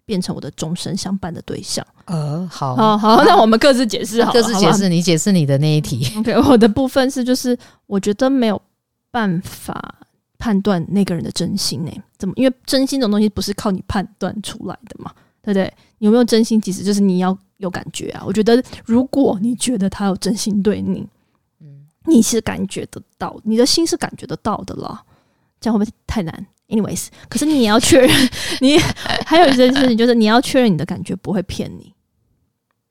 [0.10, 1.86] 变成我的终身相伴的对象？
[2.06, 6.12] 呃，好，好，好，那我们各自解释，好，各自解释，你解释你的那一题。
[6.18, 8.60] OK，我的部分是就是我觉得没有
[9.12, 9.96] 办法。
[10.42, 12.02] 判断那个人的真心呢、欸？
[12.18, 12.34] 怎么？
[12.38, 15.74] 因为真心这种东西不是靠你判断出来的嘛，对不对？
[15.98, 18.24] 有没有真心，其实就是你要有感觉啊。
[18.26, 21.06] 我觉得，如果你觉得他有真心对你，
[21.60, 25.04] 嗯，你是感觉得到，你的心是感觉得到的啦。
[25.60, 28.30] 这样会不会太难？Anyways，可是你也要确认，
[28.62, 28.78] 你
[29.26, 31.94] 还有一件事情就是你要确认你的感觉不会骗你。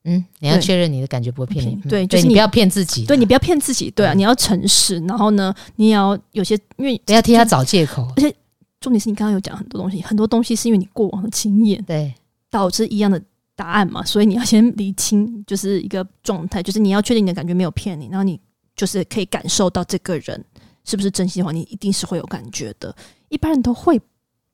[0.05, 8.33] 嗯，你要确认你的感觉不会骗你，对，就是你不要骗自己，对，你不要骗自己，对啊，你要诚实，然后呢，你也要有些，因为不要替他找借口，而且
[8.79, 12.13] 重点是你刚刚有讲很多东西，很多东西是因为你过往的经验，对，
[12.49, 13.21] 导致一样的
[13.57, 18.39] 答案嘛，所以你要先理清，就是一个状态，就是你要确定你的感觉没有骗你，然后你
[18.77, 20.43] 就是可以感受到这个人
[20.85, 22.95] 是不是真心的话，你一定是会有感觉的，
[23.29, 23.99] 一般人都会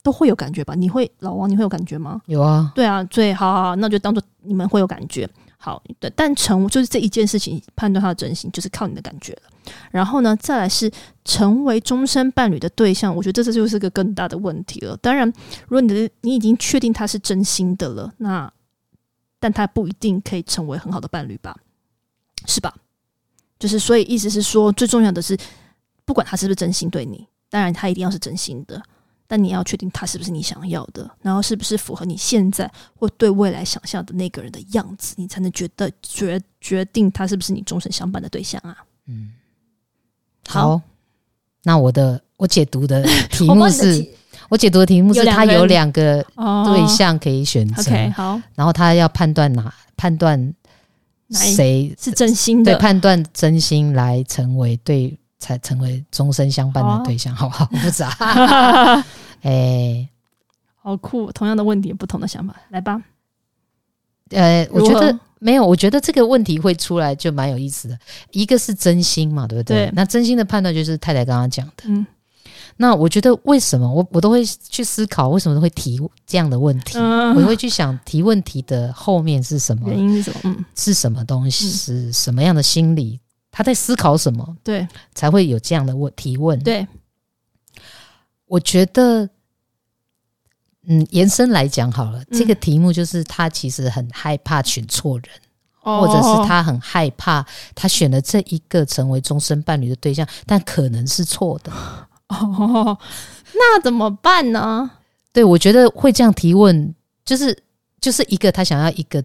[0.03, 0.75] 都会有感觉吧？
[0.75, 2.21] 你会老王，你会有感觉吗？
[2.27, 5.27] 有啊，对啊，最好，好，好，那就当做你们会有感觉。
[5.57, 9.41] 好的，但成就是这一件事情判断他的真心，就是靠你的感觉了。
[9.89, 10.91] 然后呢，再来是
[11.23, 14.95] 成为终身伴侣的对象，我觉得这就是个更大的问题了。
[14.97, 15.27] 当然，
[15.63, 18.51] 如果你的你已经确定他是真心的了，那
[19.39, 21.55] 但他不一定可以成为很好的伴侣吧？
[22.45, 22.71] 是吧？
[23.57, 25.35] 就是所以意思是说，最重要的是，
[26.03, 28.81] 不管他是不是真心对你，当然他一定要是真心的。
[29.27, 38.77] 但你要确定他是不是你想要的，然后是不是符合你现在或对未来想象的那个人的样子，你才能觉得决决定他是不是你终身相伴的对象啊？
[39.07, 39.31] 嗯，
[40.47, 40.81] 好，好，
[41.63, 44.07] 那我的我解读的题目是
[44.47, 46.23] 我，解读的题目是他有两个
[46.63, 50.53] 对象可以选择，哦，OK，好，然后他要判断哪判断
[51.31, 55.17] 谁是真心的，对，判断真心来成为对。
[55.39, 57.65] 才成为终身相伴的对象，哦、好不好？
[57.81, 58.09] 复杂，
[59.41, 60.09] 哎、欸，
[60.81, 61.31] 好酷！
[61.31, 63.01] 同样的问题，不同的想法，来吧。
[64.31, 67.99] 呃，我觉得没有，我觉得这个问题会出来就蛮有意思的。
[68.31, 69.85] 一个是真心嘛，对不对？
[69.85, 71.83] 对，那真心的判断就是太太刚刚讲的。
[71.85, 72.05] 嗯，
[72.77, 76.97] 那我觉得为什么我我都会去思考，为什么会提这样的问题？
[76.97, 79.89] 嗯、我会去想提问题的后面是什么？
[79.89, 80.39] 原因是什么？
[80.45, 81.69] 嗯，是什么东西？
[81.69, 83.19] 是什么样的心理？
[83.57, 84.45] 他在思考什么？
[84.61, 86.59] 对，才会有这样的问提问。
[86.59, 86.85] 对，
[88.47, 89.29] 我觉得，
[90.87, 95.29] 嗯，延伸来讲好了，嗯，这个题目就是他其实很害怕选错人，
[95.83, 101.71] 哦，或者是他很害怕他选了这一个成为终身伴侣的对象，但可能是错的。
[102.27, 102.97] 哦，
[103.53, 104.91] 那怎么办呢？
[105.31, 107.57] 对，我觉得会这样提问，就是
[108.01, 109.23] 就是一个他想要一个。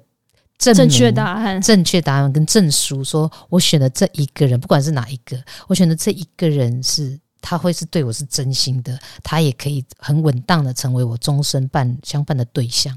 [0.61, 12.95] 正确答案，正确答案跟证书，说我选的这一个人，不管是哪一个，我选的这一个人是他会是对我是真心的，他也可以很稳当的成为我终身伴相伴的对象。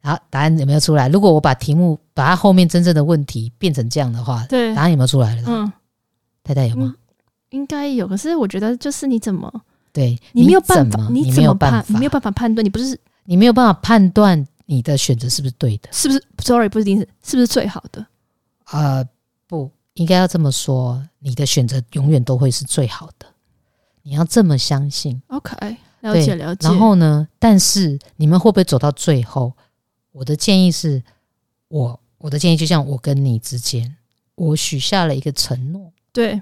[0.00, 1.08] 好，答案有没有出来？
[1.08, 5.42] 如果我把题目把他后面真正的问题变成这样的话，对，答案有没有出来了？
[5.48, 5.72] 嗯，
[6.44, 6.94] 太太有吗？
[6.94, 7.00] 嗯、
[7.50, 9.52] 应该有，可是我觉得就是你怎么
[9.92, 14.46] 对你没有办法，你，你没有办法，你没有办法判断，你不是你没有办法判断。
[14.66, 15.88] 你的选择是不是对的？
[15.92, 18.04] 是不是？Sorry，不一定是，是不是最好的？
[18.72, 19.08] 呃，
[19.46, 21.08] 不应该要这么说。
[21.20, 23.26] 你的选择永远都会是最好的，
[24.02, 25.22] 你要这么相信。
[25.28, 26.68] OK，了解了解。
[26.68, 27.28] 然后呢？
[27.38, 29.52] 但是你们会不会走到最后？
[30.10, 31.02] 我的建议是，
[31.68, 33.96] 我我的建议就像我跟你之间，
[34.34, 36.40] 我许下了一个承诺，对，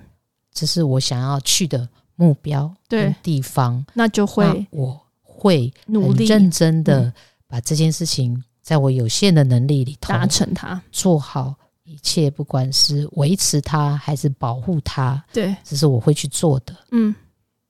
[0.52, 7.12] 这是我想要去的目标，对地方，那就会那我会努力认真的。
[7.54, 16.74] 把这件事情在我有限的能力里头达成它，做好一切，不管是维持它还是保护它，对，这是我会去做的。
[16.90, 17.14] 嗯，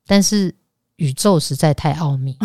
[0.07, 0.51] 但是
[0.95, 2.35] 宇宙实在太奥秘，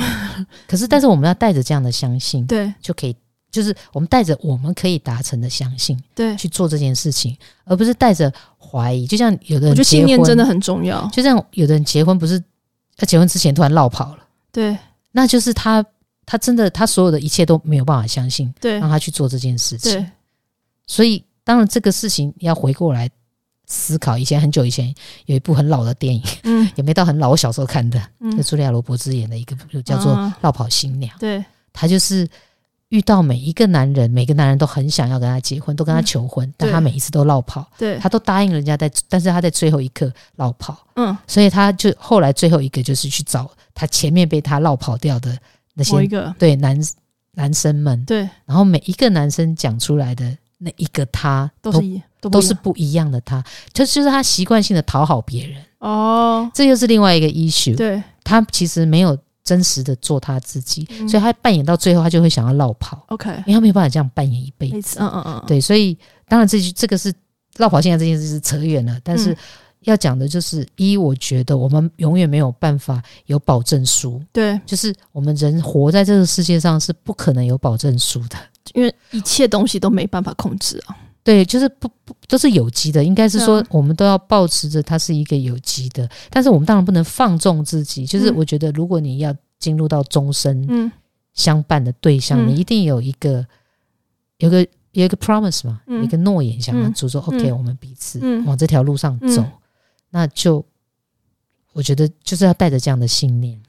[0.68, 3.16] 可是，但是我们要带着这样的相信，对，就可以，
[3.50, 9.07] 就是我们带着我们可以达成的相信，对，去做这件事情，而不是带着怀疑。
[9.07, 11.09] 就像有的人，我觉得信念真的很重要。
[11.11, 12.38] 就像有的人结婚不是，
[12.98, 14.18] 他结婚之前突然落跑了，
[14.53, 14.76] 对，
[15.11, 15.83] 那就是他。
[16.31, 19.93] 他真的他所有的一切都没有办法相信，对，让他去做这件事情。
[19.93, 20.07] 对，
[20.87, 23.11] 所以当然这个事情要回过来
[23.66, 24.16] 思考。
[24.16, 24.95] 以前很久以前
[25.27, 32.29] 有一部很老的电影，嗯， 也没到很老，我小时候看的，嗯，就茱莉亚罗伯兹演的一个叫做《落跑新娘》，对，她就是。
[32.90, 37.64] 遇到每一个男人，每个男人都很想要跟他结婚，都跟他求婚，嗯、但他每一次都落跑。
[37.79, 40.77] 对，他都答应人家在，但是他在最后一刻落跑。
[40.97, 45.38] 嗯，所以他就后来最后一个就是去找他前面被他落跑掉的
[45.81, 46.79] 那些对男
[47.33, 48.05] 男生们。
[48.05, 55.62] 对，然后每一个男生讲出来的那一个他都都是都，都是不一样的他，就就是他习惯性的讨好别人。
[55.79, 57.77] 哦，这又是另外一个 issue。
[57.77, 59.16] 对，他其实没有。
[59.43, 63.03] 真实的做他自己，嗯、所以他扮演到最后，他就会想要绕跑。
[63.09, 64.99] OK，因为他没有办法这样扮演一辈子。
[65.01, 65.97] 嗯嗯嗯，对，所以
[66.29, 67.12] 当然这这个是
[67.57, 67.81] 绕跑。
[67.81, 69.37] 现在这件事是扯远了，但是
[69.85, 74.23] 要讲的就是，一，我觉得我们永远没有办法有保证书。
[74.33, 78.37] 对，就是我们人活在这个世界上是不可能有保证书的，
[78.75, 80.97] 因为一切东西都没办法控制啊。
[81.23, 88.07] 对，就是不不都是有机的，应该是说我们都要保持着它是一个有机的，但是我们当然不能放纵自己。
[88.07, 90.90] 就是我觉得，如果你要进入到终身
[91.35, 93.47] 相伴的对象，你一定有一个
[94.38, 99.45] 有个有一个 promise 嘛，有一个诺言，想要就说 OK，我们彼此往这条路上走，
[100.11, 100.64] 那就
[101.73, 103.61] 我觉得就是要带着这样的信念。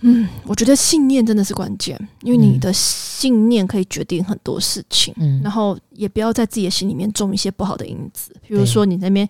[0.00, 5.14] 嗯，我觉得信念真的是关键，因为你的信念可以决定很多事情。
[5.16, 9.26] 嗯，然后也不要在自己的心里面种一些不好的因子，比如说你那边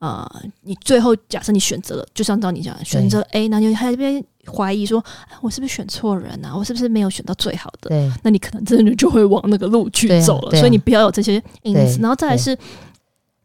[0.00, 0.30] 呃，
[0.62, 5.02] 你最后假设你选择了，就像照你讲，选择 A，那你还在那边怀疑说，
[5.40, 6.54] 我是不是选错人啊？
[6.54, 7.88] 我是不是没有选到最好的？
[7.88, 10.58] 对，那你可能真的就会往那个路去走了。
[10.58, 12.56] 所以你不要有这些因子，然后再来是，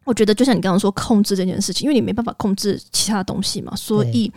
[0.04, 4.32] 我觉得就像你刚刚说，控制这件事情，因为你没办法控制其他的东西嘛，所以。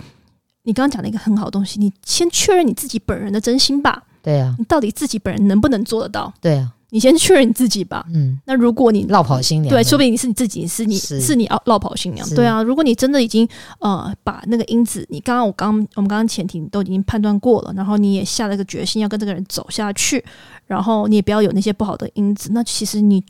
[0.64, 4.04] 你刚刚讲了一个很好的东西，你先确认你自己本人的真心吧。
[4.22, 6.34] 对啊，你到底自己本人能不能做得到？
[6.42, 8.06] 对啊，你先确认你自己吧。
[8.14, 12.30] 嗯，那如果你落跑新娘，对，说不定你是你自己，是你是，是你要落跑新娘。
[12.32, 13.48] 对啊，如果你真的已经
[13.80, 20.22] 呃把那个因子，你刚刚我刚我们刚刚前提都已经判断过了，然后你也下了个决心要跟这个人走下去，
[20.66, 23.24] 然后你也不要有那些不好的因子，那其实你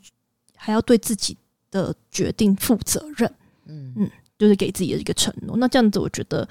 [0.56, 1.38] 还要对自己
[1.70, 3.30] 的决定负责任。
[3.66, 5.56] 嗯嗯，就是给自己的一个承诺。
[5.56, 6.48] 那这样子，我觉得。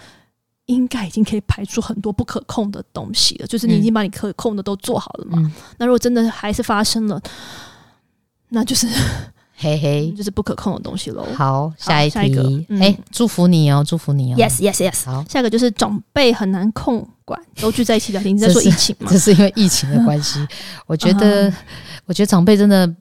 [0.68, 5.38] 应该已经可以排除很多不可控的东西了，就是你已经把你可控的都做好了嘛。
[5.38, 7.22] 嗯、那如果真的还是发生了，
[8.50, 8.86] 那就是
[9.56, 11.26] 嘿嘿， 就是不可控的东西喽。
[11.34, 14.36] 好，下一题，哎、嗯欸，祝福你哦，祝福你哦。
[14.38, 15.06] Yes, yes, yes。
[15.06, 18.36] 好，下一个就是长辈很难控管，都聚在一起聊天。
[18.36, 19.08] 你在说疫情吗？
[19.10, 20.46] 这是因为疫情的关系。
[20.86, 21.50] 我觉得，
[22.04, 22.94] 我觉得长辈真的，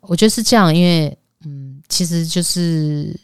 [0.00, 1.16] 我觉得是这样，因为嗯，
[1.88, 3.18] 其实就是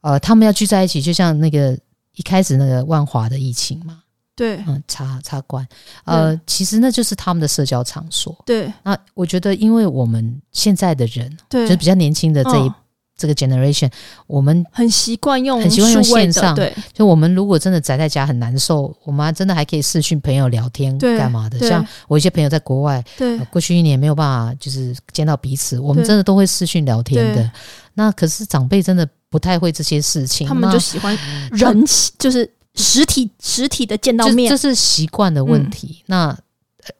[0.00, 1.78] 呃，他们要聚在一起，就像那个。
[2.16, 4.00] 一开始那个万华的疫情嘛，
[4.36, 5.66] 对，嗯，插插管，
[6.04, 8.72] 呃，其实那就是他们的社交场所，对。
[8.84, 12.72] 那我觉得，因为我们现在的人，对，就是比较年轻的这一
[13.16, 13.90] 这个 generation，
[14.26, 16.74] 我们很习惯用很习惯用线上，对。
[16.92, 21.58] 就我们如果真的宅在家很难受，我们真的还可以视讯朋友聊天干嘛的。
[21.68, 27.50] 像我一些朋友在国外，对，过去一年没有办法就是见到彼此，我们真的都会视讯聊天的。
[27.94, 29.08] 那可是长辈真的。
[29.30, 31.18] 不太会这些事情，他们就喜欢
[31.50, 31.84] 人，
[32.20, 35.98] 就是实体实体的见到面，这是习惯的问题。
[36.02, 36.38] 嗯、那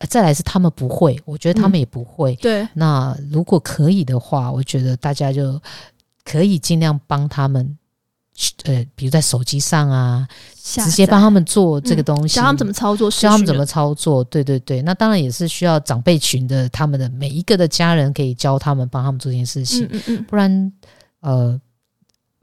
[0.09, 2.35] 再来是他们不会，我觉得他们也不会。
[2.35, 5.63] 嗯、对，那如果可以的话，我觉得大家就
[6.25, 7.77] 可以尽量帮他们，
[8.65, 14.25] 呃，比如在手机上啊，直接帮他们做这个东西，教他们怎么操作，教他们怎么操作。
[14.25, 19.85] 对对对，那当然也是需要长辈群的，他们的每一个的家人可以教他们，帮他们做这件事情。
[19.85, 20.73] 嗯嗯嗯，不然，
[21.21, 21.61] 呃。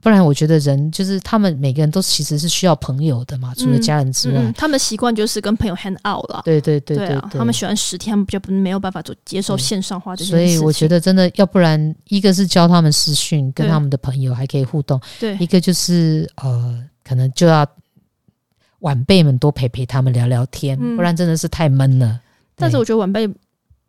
[0.02, 6.42] 不然，我觉得人就是他们每个人都其实是需要朋友的嘛，除了家人之外，嗯嗯、他们习惯就是跟朋友 hand out 了。
[6.44, 10.30] 对对对对，他们喜欢实体，他们比较没有办法做接受线上化这些。
[10.32, 17.64] 所以我觉得真的，要不然一个是教他们私讯，跟他们的朋友还可以互动；对，一个就是呃，可能就要
[18.80, 22.20] 晚辈们多陪陪他们聊聊天，嗯、不然真的是太闷了。
[22.56, 23.32] 但是我觉得晚辈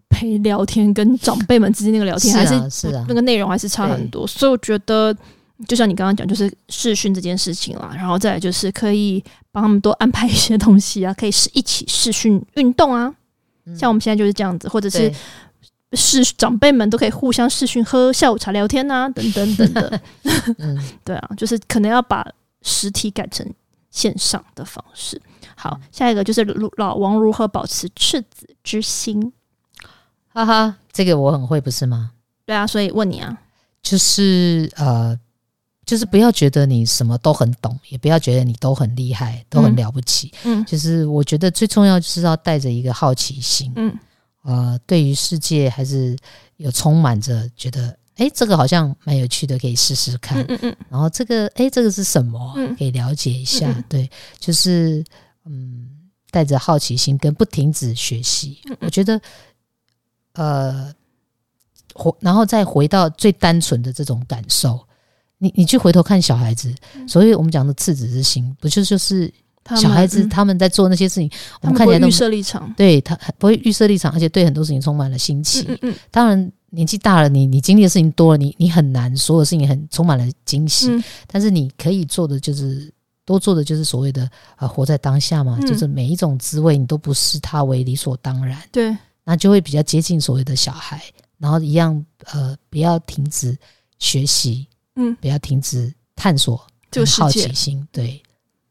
[0.10, 5.12] 陪聊天跟长辈们之间那个聊天还是是啊，那个内容还是差很多，所以我觉得。
[5.68, 13.14] 就像你刚刚讲，就是试训这件事情啦，然后再来就是可以帮他们多安排一些东西啊， 可以是一起试训运动啊，
[13.66, 15.14] 嗯、像我们现在就是这样子，或者是
[15.94, 20.00] 是长辈们都可以互相试训喝下午茶聊天啊，等等等等。
[20.58, 22.28] 嗯、 对啊，就是可能要把
[22.64, 23.48] 实体改成
[23.92, 25.22] 线上的方式。
[25.56, 26.44] 好，下一个就是
[26.78, 29.32] 老王如何保持赤子之心？
[30.34, 32.12] 哈哈，这个我很会，不是吗？
[32.46, 33.38] 对啊，所以问你啊，
[33.84, 35.18] 就是呃。
[35.86, 40.32] 就是不要觉得你什么都很懂，也不要觉得你都很厉害，都很了不起。
[40.46, 43.72] 嗯，就是我觉得最重要就是要带着一个好奇心。
[43.76, 43.94] 嗯，
[44.44, 46.18] 呃，对于世界还是
[46.58, 50.40] 有充满着觉得，哎，这个好像蛮有趣的，可以试试看。
[50.44, 50.76] 嗯嗯嗯。
[50.90, 52.54] 然后这个，哎，这个是什么？
[52.56, 53.70] 嗯，可以了解一下。
[53.70, 54.10] 嗯嗯对，
[54.40, 55.04] 就是
[55.44, 55.90] 嗯，
[56.32, 58.60] 带着好奇心跟不停止学习。
[58.80, 59.20] 我觉得，
[60.34, 60.94] 呃，
[61.94, 64.80] 回然后再回到最单纯的这种感受。
[65.38, 66.74] 你你去回头看小孩子，
[67.08, 69.32] 所以我们讲的赤子之心，不就就是
[69.76, 71.30] 小孩子他们在做那些事情，
[71.62, 75.66] 我们看起来都预设立场，对他不会预设立场，而且对很多事情充满了新奇。
[75.68, 80.88] 嗯嗯，当然年纪大了，你你经历的事情多了，你你很难所有事情很充满了惊喜。
[80.90, 82.92] 嗯、但是你可以做的就是
[83.26, 88.62] 多做的就是所谓的呃活在当下嘛，嗯、就是每一种滋味你都不视它为理所当然。
[88.72, 91.02] 对，那就会比较接近所谓的小孩，
[91.38, 93.58] 然后一样呃不要停止
[94.00, 94.68] 学习。
[94.96, 98.22] 嗯，不要停止探索，就好奇心，对，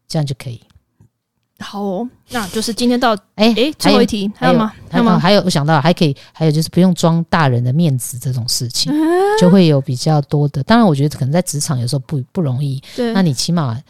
[0.07, 0.61] 这样就可以。
[1.61, 4.73] 好哦，那就是今天到哎哎、欸，最后一题还有，吗？
[4.91, 5.17] 还有吗？
[5.17, 10.61] 还有，我想到还可以，还有就是不用装大人的面子这种事情，嗯、就会有比较多的。
[10.65, 12.83] 当然，我觉得可能在职场有时候不不容易。
[12.97, 13.81] 对，那你起码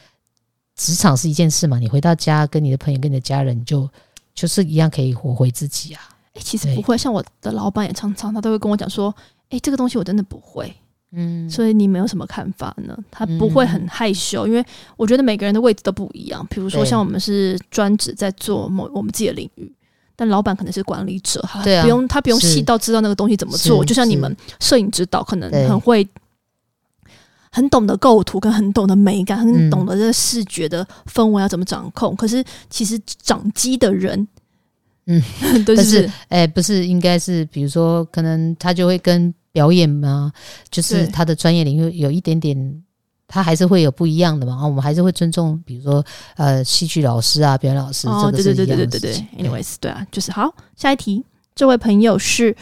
[0.77, 3.89] 职场是一件事嘛，你回到家跟你的朋友、跟你的家人，你就
[4.35, 6.03] 就是一样可以活回自己啊。
[6.35, 9.15] 哎、欸，其实不会，像我的老板也常常他都会跟我讲说，
[9.45, 10.71] 哎、欸，这个东西我真的不会。
[11.15, 12.97] 嗯，所以你没有什么看法呢？
[13.11, 14.65] 他不会很害羞，嗯、因为
[14.97, 16.47] 我觉得每个人的位置都不一样。
[16.49, 19.71] 比如说，像我们是专职在做某我们自己的领域，
[20.17, 23.85] 但老板可能是管理者，他不用、啊、他不用细到知道那个东西怎么做。
[23.85, 26.09] 就像你们摄影指导，可能很会
[27.51, 32.15] 很懂得构图，跟很懂得美感，很懂得这个视觉的氛围要怎么掌控。
[32.15, 34.27] 嗯、可是其实掌机的人，
[35.05, 35.23] 嗯，
[35.67, 39.35] 都是哎、欸，不是，应该是比如说，可能他就会跟。
[39.53, 40.33] 表演嘛，
[40.71, 42.83] 就是他的专业领域有一点点，
[43.29, 44.55] 他还是会有不一样的嘛。
[44.57, 46.05] 啊，我们还是会尊重，比如说
[46.37, 48.09] 呃，戏剧老师啊，表演老师。
[48.09, 49.27] 哦，对对对对对对对。
[49.39, 50.53] Anyways，对啊，就是好。
[50.77, 51.25] 下一题，
[51.55, 52.57] 这位朋友是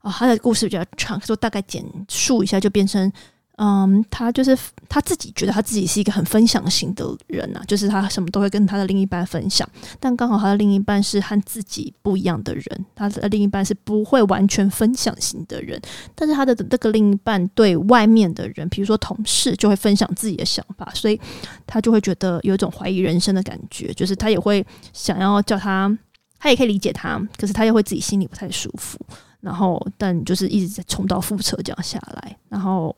[0.00, 3.12] 啊、哦，他的故事比较长，说大概简述一下就变成。
[3.60, 4.56] 嗯，他就是
[4.88, 15.80] 他自己觉得他自己是一个很分享型的人、啊，就是他什么都会跟他的另一半分享，但刚好他的另一半是和自己不一样的人，他的另一半是不会完全分享型的人，
[16.14, 21.20] 但是他的这个另一半对外面的人，比如说同事，就会分享自己的想法，所以
[21.66, 25.98] 他就会觉得有一种怀疑人生的感觉，就是他也会想要叫他，
[26.38, 28.96] 他也可以理解他，可是他又会自己心里不太舒服，
[29.40, 32.94] 然后但就是一直在重蹈覆辙这样下来，然后。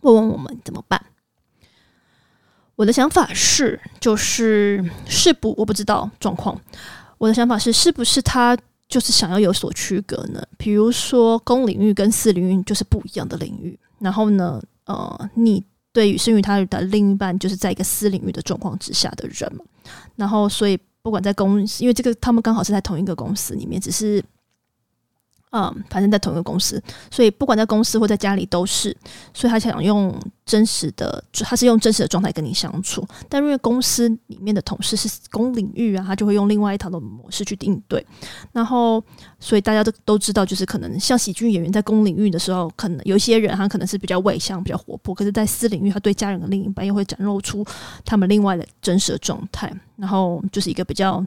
[0.00, 1.00] 问问我们怎么办？
[2.76, 6.58] 我的想法是，就是是不我不知道状况。
[7.18, 8.56] 我的想法是，是不是他
[8.88, 10.42] 就是想要有所区隔呢？
[10.56, 13.78] 比如说，公领域跟私领域就是不一样的领域。
[13.98, 19.62] 然后呢，呃，你对于生于他的另一半，就是在一个私领域的状况之下的人嘛。
[20.16, 24.24] 然后，所以不管在公，因为这个他们刚好是在同一个公司里面，只是。
[25.52, 26.80] 嗯，反正在同一个公司，
[27.10, 28.96] 所以不管在公司或在家里都是，
[29.34, 33.04] 所以他想用真实的，他是用真实的状态跟你相处。
[33.28, 38.06] 但因为公司里面的同事是公领域啊，他就会用另外一套的模式去应对。
[38.52, 39.02] 然后，
[39.40, 47.66] 所以大家都都知道，就是可能像喜剧演员在公领域的时候，可能有一些人他可能是比较外向、比较活泼，可是，在私领域，他对家人的另一半又会展露出
[48.04, 51.26] 他们另外的真实的状态，然后就是一个比较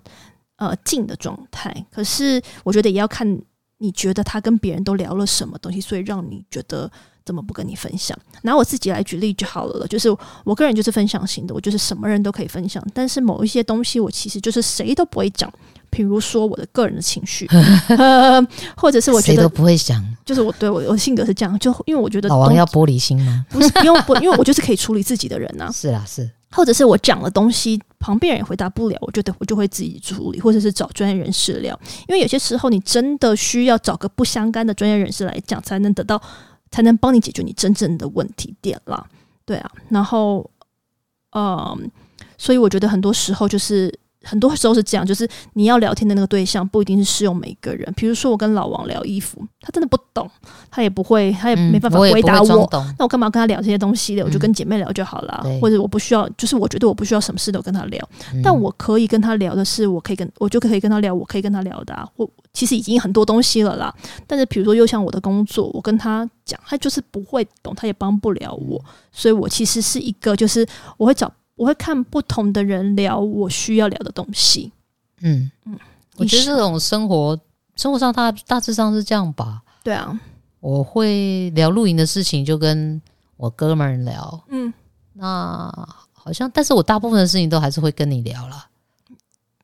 [0.55, 1.85] 呃静的状态。
[1.91, 3.37] 可是，我觉得也要看。
[3.83, 6.89] 你觉得他跟别人都聊了什么东西，所以让你觉得
[7.25, 8.17] 怎么不跟你分享？
[8.43, 9.85] 拿我自己来举例就好了。
[9.87, 10.09] 就是
[10.45, 15.51] 我个人就是分享型的，我就是什么人都可以分享，但是某一些东西我其实就是谁都不会讲。
[15.89, 17.45] 比如说我的个人的情绪，
[18.75, 23.45] 或者是我觉得谁都不会讲，就是我对我我性格是这样，就因为我觉得老王要玻璃心吗？
[23.49, 25.71] 不是，不用不，因为我就是可以处理自己的人呐、啊。
[25.75, 26.31] 是啊，是。
[26.55, 31.79] 或者是我讲的东西，旁边人也回答不了，我觉得我就会自己处理，或者是找专业人士聊。
[32.09, 36.21] 因为有些时候，你真的需要找个不相干的专业人士来讲，才能得到，
[36.69, 39.07] 才能帮你解决你真正的问题点啦。
[39.45, 40.51] 对啊，然后，
[41.31, 41.89] 嗯，
[42.37, 43.97] 所以我觉得很多时候就是。
[44.23, 47.91] 很多时候是这样，就是你要聊天的那个对象不一定是适用每一个人。
[47.95, 50.29] 比如说，我跟老王聊衣服，他真的不懂，
[50.71, 52.47] 他也不会，他也没办法回答我。
[52.47, 52.69] 嗯、我
[52.99, 54.23] 那我干嘛跟他聊这些东西的？
[54.23, 55.41] 我就跟姐妹聊就好了。
[55.45, 58.09] 嗯、或者我不需要，就是我觉得我不需要什么事都跟他聊。
[58.33, 62.07] 嗯、但我可以跟他聊的是，我可以跟我就可以跟他聊，我可以跟他聊的、啊。
[62.15, 63.93] 我其实已经很多东西了啦。
[64.25, 68.83] 但是比如说，又像我的工作，我跟他讲，他就是不会懂，他也帮不了我。
[69.11, 70.65] 所以我其实是一个，就是
[70.97, 71.31] 我会找。
[71.55, 74.71] 我会看不同的人聊我需要聊的东西。
[75.21, 75.77] 嗯嗯，
[76.17, 77.39] 我觉得这种生活
[77.75, 79.61] 生活上大大致上是这样吧。
[79.83, 80.19] 对啊，
[80.59, 83.01] 我会聊露营的事情，就跟
[83.37, 84.73] 我哥们聊，嗯，
[85.13, 85.71] 那
[86.11, 88.65] 好像，但是我大部分的事情都还是会跟你聊了，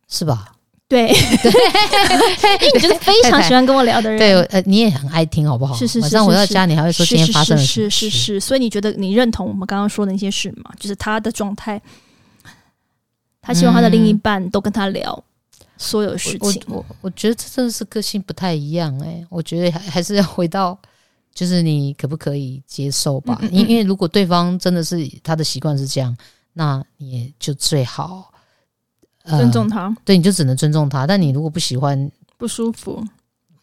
[0.07, 0.53] 是吧？
[0.89, 4.17] 对，对，你 就是非常喜欢跟我聊的人。
[4.17, 5.75] 对，呃，你也很爱听，好不好？
[5.75, 6.01] 是是是。
[6.01, 7.89] 晚上回到家，你还会说今天发生了什么事？
[7.91, 8.39] 是是是。
[8.39, 10.71] 所以你觉得你认同我们刚刚说的那些事吗？
[10.79, 11.79] 就是他的状态，
[13.39, 15.23] 他希望他的另一半都跟他聊
[15.77, 16.59] 所有事情。
[16.65, 19.23] 我我我觉得这真的是个性不太一样哎。
[19.29, 20.75] 我觉得还还是要回到，
[21.35, 23.39] 就是你可不可以接受吧？
[23.51, 26.17] 因为因为如果对方真的是他的习惯是这样，
[26.53, 28.33] 那你也就最好。
[29.37, 31.05] 尊重他，对，你就只能尊重他。
[31.05, 33.03] 但你如果不喜欢、不舒服，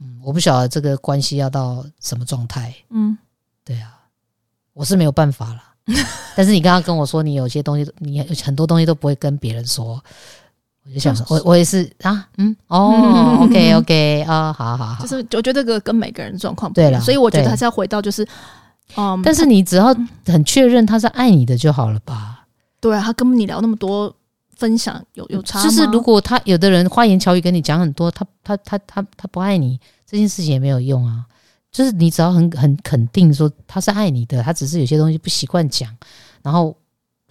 [0.00, 2.74] 嗯，我不晓得这个关系要到什么状态。
[2.90, 3.16] 嗯，
[3.64, 3.90] 对啊，
[4.72, 5.62] 我是没有办法了。
[6.36, 10.02] 但是你刚刚跟我说，你有些东西，你很多东西都不会跟别人说，
[10.84, 18.26] 我就想说，我我也是啊，嗯，哦， OK OK 啊，好好好，就是我觉得这个跟每个人状况不一样，所以我觉得还是要回到就是，
[18.96, 19.94] 嗯，但是你只要
[20.26, 22.44] 很确认他是爱你的就好了吧？
[22.80, 24.14] 对啊，他跟你聊那么多。
[24.56, 31.24] 分享有有差，就是如果他有的人花言巧语跟你讲很多，他他他他他不爱你，这件事情也没有用啊。
[31.70, 35.94] 就是你只要很很肯定说他是爱你的，他只是有些东西不习惯讲，
[36.42, 36.74] 然后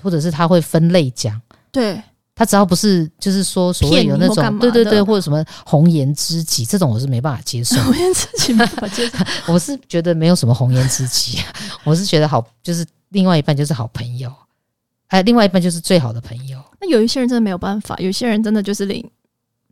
[0.03, 1.99] 或者是他会分类讲，对，
[2.35, 7.75] 他只要不是就是说所谓有那种对对对或者什么红颜知己这种，我是没办法接受。
[7.81, 9.17] 红颜知己没办法接受，
[9.51, 11.39] 我是觉得没有什么红颜知己，
[11.83, 14.31] 我是觉得好就是另外一半就是好朋友。
[15.07, 16.61] 哎，另外一半就是最好的朋友。
[16.81, 19.07] 那有一些人真的没有办法，有些人真的就是领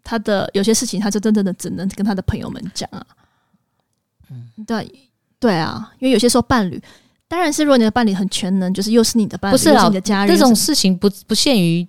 [0.04, 3.06] 他的有些事情，他就真正的只能跟他的朋友们讲啊。
[4.30, 5.10] 嗯，对
[5.40, 6.82] 对啊，因为有些时候伴侣，
[7.28, 11.86] 当然是如果你的伴侣很全能，就是又是你的伴侣，不是你的家人，这种事情不不限于，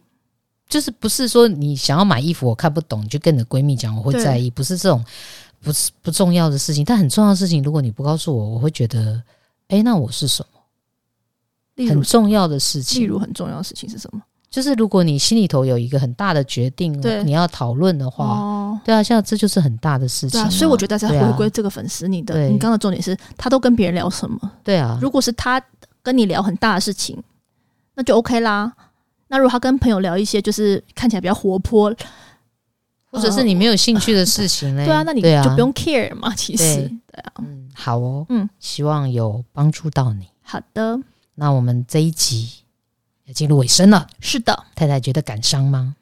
[0.69, 5.05] 就是不是说你想要买衣服我看不懂，你就跟你的闺蜜讲，我会在意，不是这种
[5.61, 9.23] 不是不重要的事情，但很重要的事情，如果你不告诉我，我会觉得，
[9.69, 10.54] 哎，那我是什么？
[11.89, 14.23] 很重要的事情，例如很重要的事情是什么？
[14.51, 20.49] 就是如果你心里头有一个很大的决定，对，你要讨论的话，哦，对啊，像这就是很大的事情啊。
[20.49, 24.39] 所以我觉得大家回归这个粉丝，你的，你刚刚的重点是他都跟别人聊什么？
[24.63, 25.61] 对啊，如果是他
[26.05, 27.21] 跟你聊很大的事情，
[27.97, 28.73] 那就 OK 啦。
[29.27, 31.93] 那如果他跟朋友聊一些就是看起来比较活泼，
[33.11, 34.85] 或者是你没有兴趣的事情 呢？
[34.85, 36.33] 对啊，那你就不用 care 嘛。
[36.37, 40.29] 其实，对啊，嗯，好哦，嗯，希望有帮助到你。
[40.43, 41.01] 好的。
[41.35, 42.51] 那我们这一集
[43.25, 44.07] 也进入尾声了。
[44.21, 45.97] 是的，太太觉得感伤吗？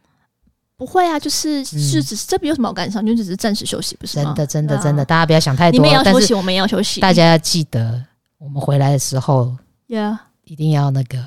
[0.76, 3.05] 不会啊，就是是只是这边有什么好感伤？
[3.07, 5.76] 就只是暂时休息，不是真的，真的，真的，大家不要想太多。
[5.76, 7.01] 你们要休息，我们也要休息。
[7.01, 8.05] 大家要记得，
[8.39, 9.57] 我们回来的时候，
[9.89, 11.26] 呀，一定要那个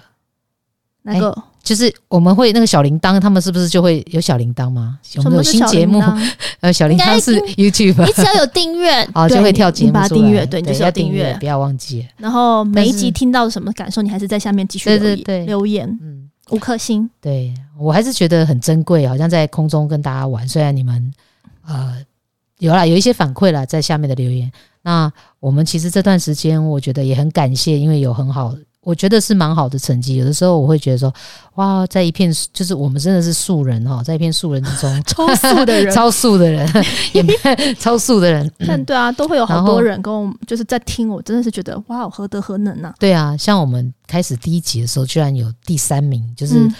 [1.01, 1.43] 那个。
[1.65, 4.99] 就是我们会那个小铃铛，他们是不是就会有小铃铛吗？
[5.15, 5.99] 有没有新节目？
[6.61, 10.07] 呃，小铃铛是 YouTube，你只要有订阅 哦，就会跳节目出来。
[10.09, 12.07] 订阅对，就是要订阅，不要忘记。
[12.17, 15.99] 然后每一集听到什么感受，你还是在下面继续留言留言。
[16.03, 17.09] 嗯，五颗星。
[17.19, 20.47] 对，我还是觉得很珍贵，好像在空中跟大家玩。
[20.47, 21.11] 虽然你们
[21.65, 21.97] 呃
[22.59, 24.51] 有啦，有一些反馈啦，在下面的留言。
[24.83, 28.55] 那我们其实这段时间，我觉得也很感谢，因为有很好。
[28.85, 30.15] 我觉得是蛮好的成绩。
[30.15, 31.11] 有的时候我会觉得说，
[31.55, 36.67] 哇，在一片就是我们真的是素人哈，在一片素人之中， 超素的人，超素的人，
[37.79, 38.49] 超素的人。
[38.67, 42.95] 但对啊，都会有好多人跟我就是在听，我真的是觉得哇，何德何能呐、啊？
[42.99, 46.71] 对啊，像我们开始第一集的时候，居然有第三名，就是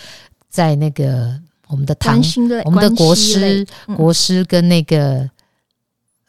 [0.47, 1.33] 在那个
[1.67, 2.21] 我们的唐，
[2.65, 3.65] 我们的国师，
[3.97, 5.27] 国师跟那个。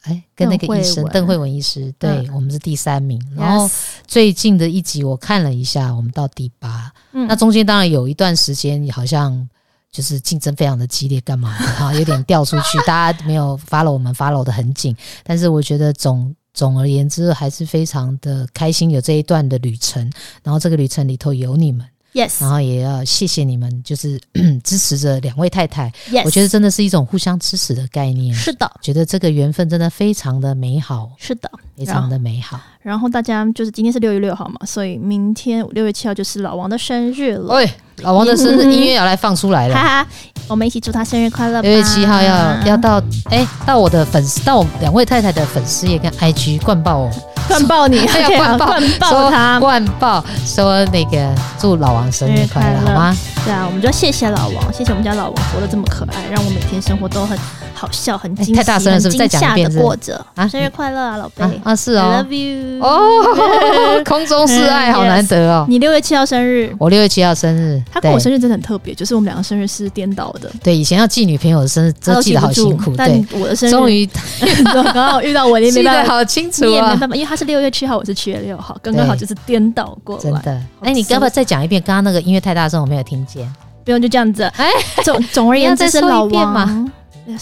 [0.07, 3.21] 哎，跟那个医生邓慧文医师，对、嗯、我们是第三名。
[3.35, 3.69] 然后
[4.07, 6.91] 最近的一集我看了一下，我们到第八。
[7.11, 9.47] 嗯，那中间当然有一段时间好像
[9.91, 14.95] 就是竞争非常的激烈，干嘛的哈， 有点掉出去，大家没有 follow 我们 follow 的很紧。
[15.23, 20.09] 但是我觉得总总而言之还是非常的开心，有这一段的旅程。
[20.43, 21.85] 然后这个旅程里头有你们。
[22.13, 24.19] Yes，然后也要谢谢你们，就是
[24.63, 25.91] 支持着两位太太。
[26.09, 28.33] Yes，我觉得真的是一种互相支持的概念。
[28.33, 31.11] 是的，觉得这个缘分真的非常的美好。
[31.19, 32.59] 是的，非常的美好。
[32.87, 37.53] 然后大家就是今天是六月六号嘛，所以明天六月七号就是老王的生日了。
[37.53, 40.07] 喂，老王的生日音乐要来放出来了，哈哈，
[40.47, 41.61] 我们一起祝他生日快乐。
[41.61, 47.11] 六月七号要要到哎，到我的粉丝，到我们两位太太的粉丝也跟 IG 灌爆哦。
[47.49, 53.17] 灌爆你， 要 灌爆，灌爆他，灌爆说那个祝老王生日快乐，好吗？
[53.43, 57.37] 对啊，我们就要谢谢老王，谢谢我们家老王活得这么可爱，让我每天生活都很
[57.77, 59.17] 好笑，很惊喜，太大声了，是不是？
[59.19, 65.65] 再讲一遍，过着啊，生日快乐啊，老贝啊，是哦，I love you 哦， 空中示爱， 好难得哦。
[65.69, 70.49] 你六月七号生日，我六月七号生日，他跟我生日真的很特别，就是我们两个生日是颠倒的。
[70.63, 72.93] 对，以前要记女朋友的生日，都记得好辛苦。
[72.97, 74.09] 但我的生日终于
[74.93, 80.21] 刚好遇到我，你没办法，好清楚啊，没办法，因为他是六月七号，我是七月六号，刚刚好就是颠倒过来。
[80.23, 81.81] 真的，哎，你要不要再讲一遍？
[81.85, 83.47] 刚刚那个音乐太大声，我没有听见。
[83.85, 84.43] 不用，就这样子。
[84.57, 84.69] 哎，
[85.05, 86.91] 总总而言之是老王，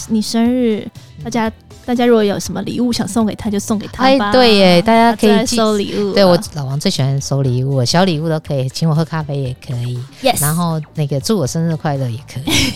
[0.08, 0.86] 你生日，
[1.22, 1.50] 大家
[1.84, 4.28] 大家如果有什么礼物想送给他，就送给他吧。
[4.28, 6.12] 哎，对耶，大家可以收礼物。
[6.12, 9.98] 对我老王最喜欢收礼物，小礼物都可以，请我喝咖啡也可以。
[10.22, 12.72] Yes，然后那个祝我生日快乐也可以。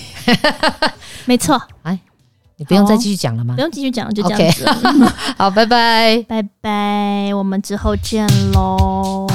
[1.26, 1.60] 没错。
[1.82, 1.98] 哎，
[2.56, 3.54] 你不用再继续讲了吗？
[3.56, 4.64] 不用继续讲了，就这样子。
[5.36, 9.26] 好，拜拜，拜拜，我们之后见喽。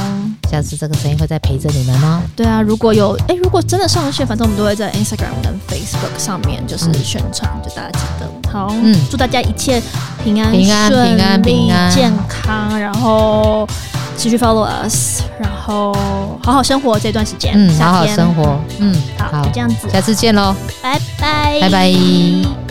[0.56, 2.24] 下次这个声音会再陪着你们吗？
[2.34, 8.50] 对啊，如果有哎、欸，如果真的上线，反正我们都会在 Instagram 跟 Facebook 上面就是宣传，嗯、就大家记得。
[8.50, 9.82] 好，嗯，祝大家一切
[10.24, 13.68] 平安、平安、平安、平安、健康，然后
[14.18, 15.94] 持续 follow us，然后
[16.42, 17.52] 好好生活这段时间。
[17.54, 18.58] 嗯，好好生活。
[18.80, 22.65] 嗯，好，好就这样子，下次见喽，拜拜，拜拜。